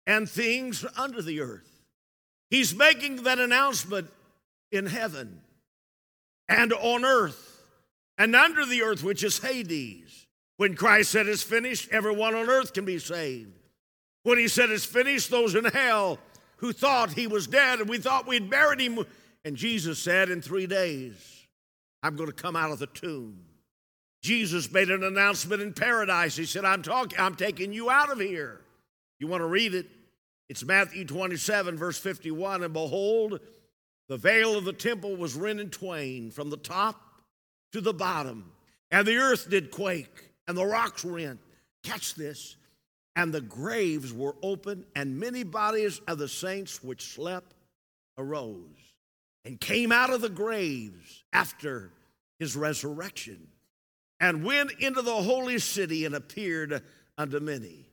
and 0.08 0.30
things 0.30 0.86
under 0.98 1.22
the 1.22 1.42
earth. 1.42 1.70
He's 2.50 2.76
making 2.76 3.24
that 3.24 3.40
announcement 3.40 4.10
in 4.72 4.86
heaven 4.86 5.42
and 6.50 6.74
on 6.74 7.06
earth 7.06 7.64
and 8.18 8.36
under 8.36 8.66
the 8.66 8.82
earth, 8.82 9.04
which 9.04 9.24
is 9.24 9.40
Hades. 9.40 10.28
When 10.58 10.76
Christ 10.76 11.12
said 11.12 11.28
it's 11.28 11.44
finished, 11.44 11.90
everyone 11.92 12.36
on 12.36 12.50
earth 12.50 12.74
can 12.74 12.86
be 12.86 13.00
saved. 13.00 13.58
When 14.24 14.38
he 14.38 14.48
said 14.48 14.70
it's 14.70 14.86
finished, 14.86 15.32
those 15.32 15.56
in 15.56 15.66
hell 15.66 16.20
who 16.58 16.74
thought 16.74 17.14
he 17.14 17.26
was 17.26 17.48
dead 17.48 17.80
and 17.80 17.90
we 17.90 17.98
thought 17.98 18.28
we'd 18.28 18.50
buried 18.50 18.80
him. 18.80 19.06
And 19.44 19.56
Jesus 19.56 19.98
said, 19.98 20.30
In 20.30 20.42
three 20.42 20.68
days, 20.68 21.41
I'm 22.04 22.16
going 22.16 22.30
to 22.30 22.36
come 22.36 22.56
out 22.56 22.72
of 22.72 22.80
the 22.80 22.88
tomb. 22.88 23.40
Jesus 24.22 24.72
made 24.72 24.90
an 24.90 25.04
announcement 25.04 25.62
in 25.62 25.74
paradise. 25.74 26.36
He 26.36 26.46
said, 26.46 26.66
I'm 26.66 26.84
talking, 26.84 27.20
I'm 27.20 27.36
taking 27.36 27.74
you 27.74 27.90
out 27.90 28.12
of 28.12 28.20
here. 28.20 28.62
You 29.20 29.28
want 29.28 29.42
to 29.42 29.48
read 29.48 29.74
it? 29.74 29.88
It's 30.50 30.64
Matthew 30.64 31.06
27, 31.06 31.78
verse 31.78 31.98
51. 31.98 32.64
And 32.64 32.74
behold, 32.74 33.40
the 34.10 34.18
veil 34.18 34.58
of 34.58 34.66
the 34.66 34.74
temple 34.74 35.16
was 35.16 35.36
rent 35.36 35.60
in 35.60 35.70
twain 35.70 36.32
from 36.32 36.50
the 36.50 36.58
top 36.58 37.02
to 37.72 37.82
the 37.82 37.94
bottom, 37.94 38.52
and 38.92 39.08
the 39.08 39.16
earth 39.16 39.50
did 39.50 39.72
quake, 39.72 40.30
and 40.48 40.58
the 40.58 40.66
rocks 40.66 41.06
rent. 41.06 41.40
Catch 41.84 42.16
this 42.16 42.58
and 43.16 43.34
the 43.34 43.42
graves 43.42 44.14
were 44.14 44.36
open, 44.42 44.86
and 44.96 45.20
many 45.20 45.44
bodies 45.44 46.00
of 46.08 46.18
the 46.18 46.28
saints 46.28 46.84
which 46.84 47.14
slept 47.14 47.54
arose 48.18 48.94
and 49.44 49.60
came 49.60 49.92
out 49.92 50.12
of 50.12 50.22
the 50.22 50.30
graves 50.30 51.24
after 51.34 51.92
his 52.42 52.56
resurrection 52.56 53.48
and 54.20 54.44
went 54.44 54.72
into 54.80 55.04
the 55.04 55.14
holy 55.14 55.60
city 55.60 56.06
and 56.06 56.16
appeared 56.16 56.82
unto 57.16 57.40
many. 57.40 57.86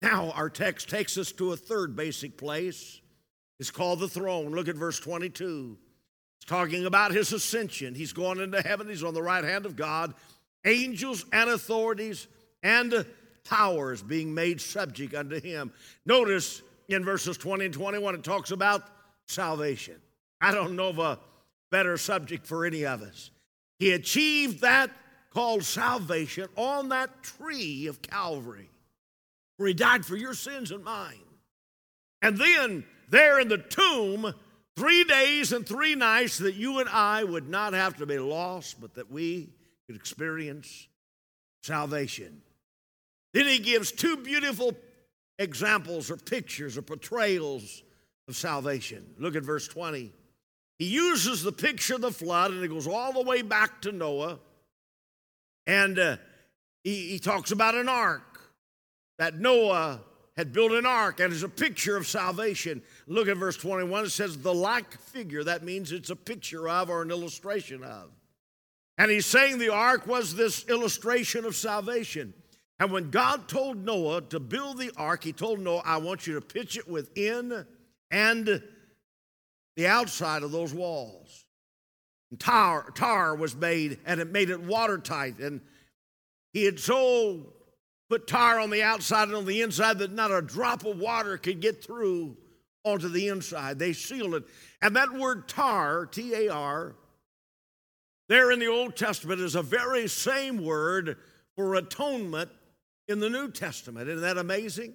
Now, 0.00 0.30
our 0.36 0.48
text 0.48 0.88
takes 0.88 1.18
us 1.18 1.32
to 1.32 1.52
a 1.52 1.56
third 1.56 1.96
basic 1.96 2.36
place. 2.38 3.00
It's 3.58 3.72
called 3.72 3.98
the 3.98 4.06
throne. 4.06 4.52
Look 4.52 4.68
at 4.68 4.76
verse 4.76 5.00
22. 5.00 5.76
It's 6.36 6.46
talking 6.46 6.86
about 6.86 7.10
his 7.10 7.32
ascension. 7.32 7.96
He's 7.96 8.12
gone 8.12 8.38
into 8.38 8.62
heaven, 8.62 8.88
he's 8.88 9.02
on 9.02 9.14
the 9.14 9.22
right 9.22 9.42
hand 9.42 9.66
of 9.66 9.74
God. 9.74 10.14
Angels 10.64 11.24
and 11.32 11.50
authorities 11.50 12.28
and 12.62 13.04
powers 13.42 14.00
being 14.00 14.32
made 14.32 14.60
subject 14.60 15.12
unto 15.12 15.40
him. 15.40 15.72
Notice 16.06 16.62
in 16.86 17.04
verses 17.04 17.36
20 17.36 17.64
and 17.64 17.74
21, 17.74 18.14
it 18.14 18.22
talks 18.22 18.52
about 18.52 18.84
salvation. 19.26 19.96
I 20.40 20.54
don't 20.54 20.76
know 20.76 20.90
of 20.90 21.00
a 21.00 21.18
better 21.72 21.96
subject 21.96 22.46
for 22.46 22.64
any 22.64 22.86
of 22.86 23.02
us. 23.02 23.31
He 23.82 23.90
achieved 23.90 24.60
that 24.60 24.92
called 25.30 25.64
salvation 25.64 26.46
on 26.54 26.90
that 26.90 27.24
tree 27.24 27.88
of 27.88 28.00
Calvary, 28.00 28.70
where 29.56 29.66
he 29.66 29.74
died 29.74 30.06
for 30.06 30.14
your 30.14 30.34
sins 30.34 30.70
and 30.70 30.84
mine. 30.84 31.24
And 32.22 32.38
then, 32.38 32.84
there 33.10 33.40
in 33.40 33.48
the 33.48 33.58
tomb, 33.58 34.34
three 34.76 35.02
days 35.02 35.52
and 35.52 35.66
three 35.66 35.96
nights 35.96 36.38
that 36.38 36.54
you 36.54 36.78
and 36.78 36.88
I 36.88 37.24
would 37.24 37.48
not 37.48 37.72
have 37.72 37.96
to 37.96 38.06
be 38.06 38.20
lost, 38.20 38.80
but 38.80 38.94
that 38.94 39.10
we 39.10 39.50
could 39.88 39.96
experience 39.96 40.86
salvation. 41.64 42.40
Then 43.34 43.48
he 43.48 43.58
gives 43.58 43.90
two 43.90 44.16
beautiful 44.16 44.76
examples 45.40 46.08
or 46.08 46.18
pictures 46.18 46.78
or 46.78 46.82
portrayals 46.82 47.82
of 48.28 48.36
salvation. 48.36 49.12
Look 49.18 49.34
at 49.34 49.42
verse 49.42 49.66
20. 49.66 50.12
He 50.78 50.86
uses 50.86 51.42
the 51.42 51.52
picture 51.52 51.94
of 51.94 52.00
the 52.00 52.10
flood 52.10 52.50
and 52.50 52.64
it 52.64 52.68
goes 52.68 52.86
all 52.86 53.12
the 53.12 53.22
way 53.22 53.42
back 53.42 53.82
to 53.82 53.92
Noah. 53.92 54.38
And 55.66 55.98
uh, 55.98 56.16
he, 56.82 57.08
he 57.10 57.18
talks 57.18 57.52
about 57.52 57.74
an 57.74 57.88
ark 57.88 58.40
that 59.18 59.38
Noah 59.38 60.00
had 60.36 60.52
built 60.52 60.72
an 60.72 60.86
ark 60.86 61.20
and 61.20 61.32
it's 61.32 61.42
a 61.42 61.48
picture 61.48 61.96
of 61.96 62.06
salvation. 62.06 62.82
Look 63.06 63.28
at 63.28 63.36
verse 63.36 63.56
21. 63.56 64.06
It 64.06 64.10
says, 64.10 64.38
the 64.38 64.54
like 64.54 64.98
figure. 64.98 65.44
That 65.44 65.62
means 65.62 65.92
it's 65.92 66.10
a 66.10 66.16
picture 66.16 66.68
of 66.68 66.90
or 66.90 67.02
an 67.02 67.10
illustration 67.10 67.84
of. 67.84 68.10
And 68.98 69.10
he's 69.10 69.26
saying 69.26 69.58
the 69.58 69.72
ark 69.72 70.06
was 70.06 70.34
this 70.34 70.64
illustration 70.68 71.44
of 71.44 71.56
salvation. 71.56 72.34
And 72.78 72.90
when 72.90 73.10
God 73.10 73.46
told 73.46 73.84
Noah 73.84 74.22
to 74.22 74.40
build 74.40 74.78
the 74.78 74.90
ark, 74.96 75.24
he 75.24 75.32
told 75.32 75.60
Noah, 75.60 75.82
I 75.84 75.98
want 75.98 76.26
you 76.26 76.34
to 76.34 76.40
pitch 76.40 76.76
it 76.76 76.88
within 76.88 77.64
and 78.10 78.62
the 79.76 79.86
outside 79.86 80.42
of 80.42 80.52
those 80.52 80.74
walls. 80.74 81.44
And 82.30 82.40
tar, 82.40 82.90
tar 82.94 83.34
was 83.34 83.54
made, 83.54 83.98
and 84.06 84.20
it 84.20 84.30
made 84.30 84.50
it 84.50 84.60
watertight. 84.60 85.38
And 85.38 85.60
he 86.52 86.64
had 86.64 86.78
so 86.80 87.52
put 88.08 88.26
tar 88.26 88.58
on 88.58 88.70
the 88.70 88.82
outside 88.82 89.28
and 89.28 89.36
on 89.36 89.46
the 89.46 89.62
inside 89.62 89.98
that 89.98 90.12
not 90.12 90.30
a 90.30 90.42
drop 90.42 90.84
of 90.84 90.98
water 90.98 91.36
could 91.38 91.60
get 91.60 91.82
through 91.82 92.36
onto 92.84 93.08
the 93.08 93.28
inside. 93.28 93.78
They 93.78 93.92
sealed 93.92 94.34
it. 94.34 94.44
And 94.80 94.96
that 94.96 95.12
word 95.12 95.48
tar, 95.48 96.06
T 96.06 96.34
A 96.34 96.48
R, 96.48 96.96
there 98.28 98.50
in 98.50 98.58
the 98.58 98.66
Old 98.66 98.96
Testament 98.96 99.40
is 99.40 99.54
a 99.54 99.62
very 99.62 100.08
same 100.08 100.64
word 100.64 101.16
for 101.54 101.74
atonement 101.74 102.50
in 103.08 103.20
the 103.20 103.28
New 103.28 103.50
Testament. 103.50 104.08
Isn't 104.08 104.22
that 104.22 104.38
amazing? 104.38 104.94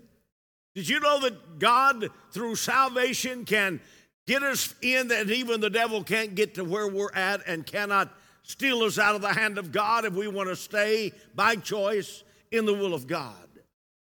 Did 0.76 0.90
you 0.90 1.00
know 1.00 1.20
that 1.22 1.60
God, 1.60 2.10
through 2.32 2.56
salvation, 2.56 3.46
can 3.46 3.80
get 4.28 4.44
us 4.44 4.76
in 4.82 5.08
that 5.08 5.30
even 5.30 5.62
the 5.62 5.70
devil 5.70 6.04
can't 6.04 6.36
get 6.36 6.56
to 6.56 6.64
where 6.64 6.88
we're 6.88 7.14
at 7.14 7.42
and 7.48 7.66
cannot 7.66 8.14
steal 8.44 8.84
us 8.84 9.00
out 9.00 9.16
of 9.16 9.22
the 9.22 9.34
hand 9.34 9.58
of 9.58 9.72
God 9.72 10.06
if 10.06 10.14
we 10.14 10.28
want 10.28 10.50
to 10.50 10.56
stay 10.56 11.12
by 11.34 11.56
choice 11.56 12.24
in 12.52 12.66
the 12.66 12.74
will 12.74 12.94
of 12.94 13.08
God? 13.08 13.34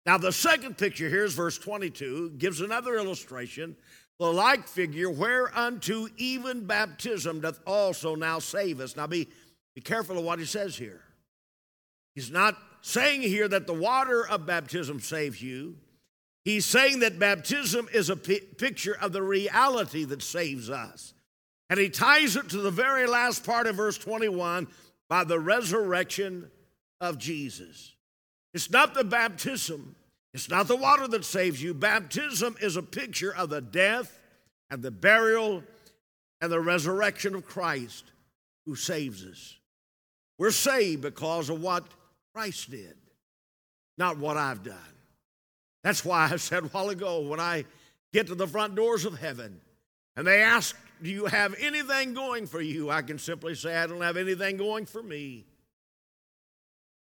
Now, 0.05 0.17
the 0.17 0.31
second 0.31 0.77
picture 0.77 1.09
here 1.09 1.23
is 1.23 1.33
verse 1.33 1.57
22, 1.57 2.31
gives 2.37 2.61
another 2.61 2.95
illustration. 2.95 3.75
The 4.19 4.31
like 4.31 4.67
figure, 4.67 5.09
whereunto 5.09 6.07
even 6.17 6.65
baptism 6.65 7.41
doth 7.41 7.59
also 7.65 8.15
now 8.15 8.39
save 8.39 8.79
us. 8.79 8.95
Now, 8.95 9.07
be, 9.07 9.27
be 9.75 9.81
careful 9.81 10.17
of 10.17 10.23
what 10.23 10.39
he 10.39 10.45
says 10.45 10.75
here. 10.75 11.01
He's 12.15 12.31
not 12.31 12.55
saying 12.81 13.21
here 13.21 13.47
that 13.47 13.65
the 13.65 13.73
water 13.73 14.27
of 14.27 14.45
baptism 14.45 14.99
saves 14.99 15.41
you. 15.41 15.77
He's 16.45 16.65
saying 16.65 16.99
that 16.99 17.19
baptism 17.19 17.87
is 17.93 18.09
a 18.09 18.17
picture 18.17 18.97
of 18.99 19.13
the 19.13 19.23
reality 19.23 20.03
that 20.05 20.21
saves 20.21 20.69
us. 20.69 21.13
And 21.69 21.79
he 21.79 21.89
ties 21.89 22.35
it 22.35 22.49
to 22.49 22.57
the 22.57 22.71
very 22.71 23.07
last 23.07 23.45
part 23.45 23.65
of 23.65 23.77
verse 23.77 23.97
21 23.97 24.67
by 25.07 25.23
the 25.23 25.39
resurrection 25.39 26.51
of 26.99 27.17
Jesus. 27.17 27.93
It's 28.53 28.69
not 28.69 28.93
the 28.93 29.03
baptism, 29.03 29.95
it's 30.33 30.49
not 30.49 30.67
the 30.67 30.75
water 30.75 31.07
that 31.07 31.25
saves 31.25 31.61
you. 31.61 31.73
Baptism 31.73 32.57
is 32.61 32.75
a 32.75 32.83
picture 32.83 33.33
of 33.33 33.49
the 33.49 33.61
death 33.61 34.19
and 34.69 34.83
the 34.83 34.91
burial 34.91 35.63
and 36.41 36.51
the 36.51 36.59
resurrection 36.59 37.35
of 37.35 37.45
Christ 37.45 38.05
who 38.65 38.75
saves 38.75 39.25
us. 39.25 39.55
We're 40.37 40.51
saved 40.51 41.01
because 41.01 41.49
of 41.49 41.61
what 41.61 41.85
Christ 42.33 42.71
did, 42.71 42.97
not 43.97 44.17
what 44.17 44.35
I've 44.35 44.63
done. 44.63 44.77
That's 45.83 46.05
why 46.05 46.29
I 46.31 46.37
said 46.37 46.63
a 46.63 46.67
while 46.67 46.89
ago 46.89 47.21
when 47.21 47.39
I 47.39 47.65
get 48.11 48.27
to 48.27 48.35
the 48.35 48.47
front 48.47 48.75
doors 48.75 49.05
of 49.05 49.19
heaven 49.19 49.59
and 50.15 50.25
they 50.25 50.41
ask, 50.41 50.75
Do 51.01 51.09
you 51.09 51.25
have 51.25 51.55
anything 51.59 52.13
going 52.13 52.47
for 52.47 52.61
you? 52.61 52.89
I 52.89 53.01
can 53.01 53.19
simply 53.19 53.55
say, 53.55 53.75
I 53.75 53.87
don't 53.87 54.01
have 54.01 54.17
anything 54.17 54.57
going 54.57 54.85
for 54.85 55.03
me. 55.03 55.45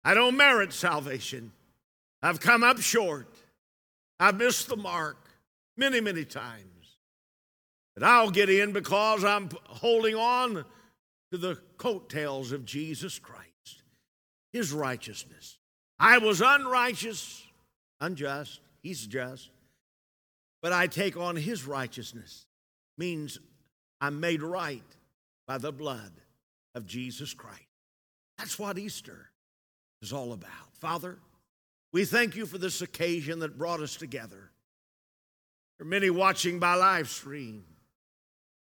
I 0.05 0.15
don't 0.15 0.37
merit 0.37 0.73
salvation. 0.73 1.53
I've 2.23 2.41
come 2.41 2.63
up 2.63 2.81
short. 2.81 3.35
I've 4.19 4.37
missed 4.37 4.69
the 4.69 4.77
mark 4.77 5.29
many, 5.77 6.01
many 6.01 6.25
times. 6.25 6.65
But 7.95 8.05
I'll 8.05 8.31
get 8.31 8.49
in 8.49 8.73
because 8.73 9.25
I'm 9.25 9.51
holding 9.65 10.15
on 10.15 10.65
to 11.33 11.39
the 11.39 11.59
coattails 11.77 12.53
of 12.53 12.65
Jesus 12.65 13.19
Christ, 13.19 13.83
His 14.53 14.73
righteousness. 14.73 15.59
I 15.99 16.19
was 16.19 16.41
unrighteous, 16.41 17.47
unjust, 18.01 18.61
He's 18.83 19.07
just, 19.07 19.51
but 20.63 20.73
I 20.73 20.87
take 20.87 21.17
on 21.17 21.37
His 21.37 21.67
righteousness, 21.67 22.47
means 22.97 23.39
I'm 24.01 24.21
made 24.21 24.43
right 24.43 24.83
by 25.47 25.59
the 25.59 25.73
blood 25.73 26.13
of 26.75 26.87
Jesus 26.87 27.35
Christ. 27.35 27.61
That's 28.39 28.59
what 28.59 28.79
Easter 28.79 29.31
is 30.01 30.13
all 30.13 30.33
about. 30.33 30.75
Father, 30.81 31.19
we 31.93 32.05
thank 32.05 32.37
you 32.37 32.47
for 32.47 32.57
this 32.57 32.81
occasion 32.81 33.41
that 33.41 33.59
brought 33.59 33.81
us 33.81 33.97
together. 33.97 34.51
There 35.79 35.87
are 35.87 35.91
many 35.91 36.11
watching 36.11 36.59
by 36.59 36.75
live 36.75 37.09
stream. 37.09 37.65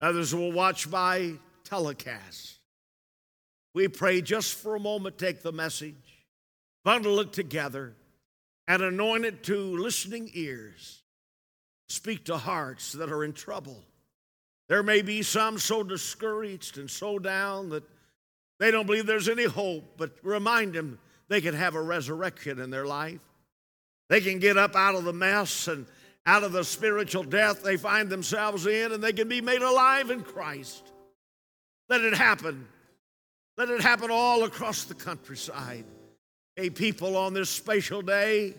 Others 0.02 0.36
will 0.36 0.52
watch 0.52 0.90
by 0.90 1.34
telecast. 1.64 2.60
We 3.74 3.88
pray 3.88 4.22
just 4.22 4.56
for 4.56 4.76
a 4.76 4.80
moment, 4.80 5.18
take 5.18 5.42
the 5.42 5.52
message, 5.52 6.26
bundle 6.84 7.20
it 7.20 7.34
together, 7.34 7.96
and 8.68 8.82
anoint 8.82 9.26
it 9.26 9.44
to 9.44 9.58
listening 9.78 10.30
ears. 10.34 11.02
Speak 11.88 12.26
to 12.26 12.38
hearts 12.38 12.92
that 12.94 13.12
are 13.12 13.24
in 13.24 13.34
trouble. 13.34 13.84
There 14.68 14.84
may 14.84 15.02
be 15.02 15.24
some 15.24 15.58
so 15.58 15.84
discouraged 15.84 16.78
and 16.78 16.90
so 16.90 17.20
down 17.20 17.70
that 17.70 17.84
they 18.60 18.72
don't 18.72 18.86
believe 18.86 19.06
there's 19.06 19.30
any 19.30 19.46
hope, 19.46 19.98
but 19.98 20.12
remind 20.24 20.74
them 20.74 21.00
they 21.30 21.42
can 21.42 21.54
have 21.54 21.76
a 21.76 21.82
resurrection 21.82 22.60
in 22.60 22.70
their 22.70 22.86
life. 22.86 23.22
They 24.10 24.22
can 24.22 24.40
get 24.40 24.58
up 24.58 24.76
out 24.76 24.96
of 24.96 25.04
the 25.04 25.14
mess 25.14 25.68
and 25.68 25.86
out 26.26 26.44
of 26.44 26.52
the 26.52 26.64
spiritual 26.64 27.24
death 27.24 27.64
they 27.64 27.78
find 27.78 28.10
themselves 28.10 28.66
in, 28.66 28.92
and 28.92 29.02
they 29.02 29.14
can 29.14 29.30
be 29.30 29.40
made 29.40 29.62
alive 29.62 30.10
in 30.10 30.24
Christ. 30.24 30.84
Let 31.88 32.02
it 32.02 32.14
happen. 32.14 32.68
Let 33.58 33.70
it 33.70 33.82
happen 33.82 34.12
all 34.12 34.44
across 34.44 34.84
the 34.84 34.94
countryside. 34.94 35.86
A 36.58 36.70
people 36.72 37.16
on 37.16 37.34
this 37.34 37.50
special 37.50 38.02
day, 38.02 38.56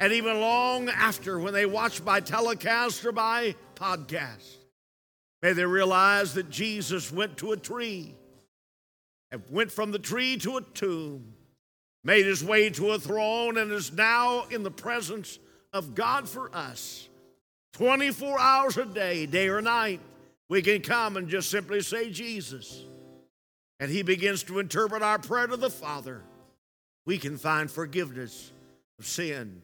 and 0.00 0.12
even 0.12 0.40
long 0.40 0.88
after 0.88 1.38
when 1.38 1.54
they 1.54 1.66
watch 1.66 2.04
by 2.04 2.20
telecast 2.20 3.04
or 3.04 3.12
by 3.12 3.54
podcast, 3.74 4.56
may 5.42 5.54
they 5.54 5.64
realize 5.64 6.34
that 6.34 6.50
Jesus 6.50 7.10
went 7.10 7.38
to 7.38 7.52
a 7.52 7.56
tree 7.56 8.14
and 9.32 9.42
went 9.50 9.72
from 9.72 9.90
the 9.90 9.98
tree 9.98 10.36
to 10.38 10.58
a 10.58 10.60
tomb, 10.60 11.34
made 12.04 12.26
his 12.26 12.44
way 12.44 12.70
to 12.70 12.90
a 12.90 12.98
throne, 12.98 13.56
and 13.56 13.72
is 13.72 13.92
now 13.92 14.44
in 14.50 14.62
the 14.62 14.70
presence 14.70 15.38
of 15.72 15.94
God 15.94 16.28
for 16.28 16.54
us. 16.54 17.08
24 17.72 18.38
hours 18.38 18.76
a 18.76 18.84
day, 18.84 19.26
day 19.26 19.48
or 19.48 19.60
night, 19.62 20.00
we 20.48 20.62
can 20.62 20.80
come 20.80 21.16
and 21.16 21.28
just 21.28 21.50
simply 21.50 21.80
say, 21.80 22.10
Jesus. 22.10 22.84
And 23.80 23.90
he 23.90 24.02
begins 24.02 24.42
to 24.44 24.58
interpret 24.58 25.02
our 25.02 25.18
prayer 25.18 25.46
to 25.46 25.56
the 25.56 25.70
Father. 25.70 26.22
We 27.08 27.16
can 27.16 27.38
find 27.38 27.70
forgiveness 27.70 28.52
of 28.98 29.06
sin 29.06 29.62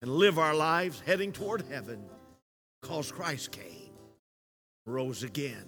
and 0.00 0.08
live 0.12 0.38
our 0.38 0.54
lives 0.54 1.02
heading 1.04 1.32
toward 1.32 1.64
heaven 1.68 2.04
because 2.80 3.10
Christ 3.10 3.50
came, 3.50 3.90
rose 4.86 5.24
again 5.24 5.64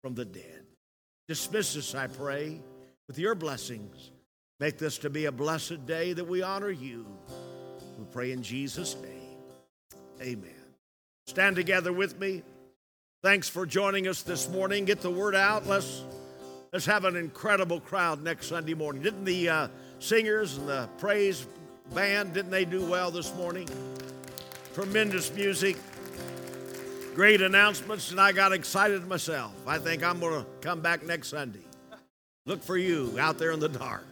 from 0.00 0.14
the 0.14 0.24
dead. 0.24 0.64
Dismiss 1.28 1.76
us, 1.76 1.94
I 1.94 2.06
pray, 2.06 2.62
with 3.08 3.18
your 3.18 3.34
blessings. 3.34 4.10
Make 4.58 4.78
this 4.78 4.96
to 5.00 5.10
be 5.10 5.26
a 5.26 5.32
blessed 5.32 5.84
day 5.84 6.14
that 6.14 6.26
we 6.26 6.40
honor 6.40 6.70
you. 6.70 7.04
We 7.98 8.06
pray 8.10 8.32
in 8.32 8.42
Jesus' 8.42 8.96
name. 9.02 9.36
Amen. 10.22 10.64
Stand 11.26 11.56
together 11.56 11.92
with 11.92 12.18
me. 12.18 12.42
Thanks 13.22 13.50
for 13.50 13.66
joining 13.66 14.08
us 14.08 14.22
this 14.22 14.48
morning. 14.48 14.86
Get 14.86 15.02
the 15.02 15.10
word 15.10 15.34
out. 15.34 15.66
Let's 15.66 16.04
let's 16.72 16.86
have 16.86 17.04
an 17.04 17.16
incredible 17.16 17.80
crowd 17.80 18.22
next 18.22 18.46
Sunday 18.46 18.72
morning. 18.72 19.02
Didn't 19.02 19.26
the 19.26 19.50
uh, 19.50 19.68
singers 20.04 20.58
and 20.58 20.68
the 20.68 20.86
praise 20.98 21.46
band 21.94 22.34
didn't 22.34 22.50
they 22.50 22.66
do 22.66 22.84
well 22.84 23.10
this 23.10 23.34
morning? 23.36 23.66
Tremendous 24.74 25.32
music, 25.34 25.76
great 27.14 27.40
announcements, 27.40 28.10
and 28.10 28.20
I 28.20 28.32
got 28.32 28.52
excited 28.52 29.06
myself. 29.06 29.52
I 29.66 29.78
think 29.78 30.04
I'm 30.04 30.20
going 30.20 30.42
to 30.42 30.46
come 30.60 30.82
back 30.82 31.04
next 31.06 31.28
Sunday. 31.28 31.64
Look 32.44 32.62
for 32.62 32.76
you 32.76 33.16
out 33.18 33.38
there 33.38 33.52
in 33.52 33.60
the 33.60 33.68
dark. 33.68 34.04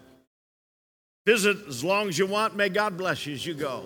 Visit 1.27 1.59
as 1.69 1.85
long 1.85 2.09
as 2.09 2.19
you 2.19 2.27
want. 2.27 2.57
May 2.57 2.71
God 2.71 2.97
bless 2.97 3.27
you 3.27 3.35
as 3.35 3.47
you 3.47 3.53
go. 3.53 3.85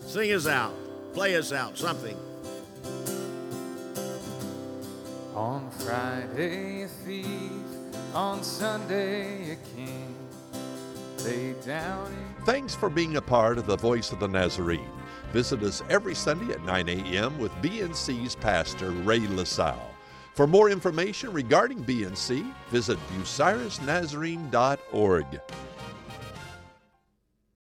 Sing 0.00 0.32
us 0.32 0.48
out, 0.48 0.74
play 1.14 1.36
us 1.36 1.52
out, 1.52 1.78
something. 1.78 2.16
On 5.34 5.70
Friday, 5.70 6.82
a 6.82 6.88
thief, 6.88 7.52
on 8.14 8.42
Sunday, 8.42 9.52
a 9.52 9.56
king. 9.76 10.15
Lay 11.26 11.54
down 11.64 12.14
Thanks 12.44 12.74
for 12.74 12.88
being 12.88 13.16
a 13.16 13.20
part 13.20 13.58
of 13.58 13.66
the 13.66 13.76
Voice 13.76 14.12
of 14.12 14.20
the 14.20 14.28
Nazarene. 14.28 14.88
Visit 15.32 15.64
us 15.64 15.82
every 15.90 16.14
Sunday 16.14 16.52
at 16.52 16.64
9 16.64 16.88
a.m. 16.88 17.36
with 17.38 17.50
BNC's 17.56 18.36
pastor, 18.36 18.92
Ray 18.92 19.26
LaSalle. 19.26 19.90
For 20.34 20.46
more 20.46 20.70
information 20.70 21.32
regarding 21.32 21.84
BNC, 21.84 22.54
visit 22.70 22.98
bucyrusnazarene.org. 23.08 25.40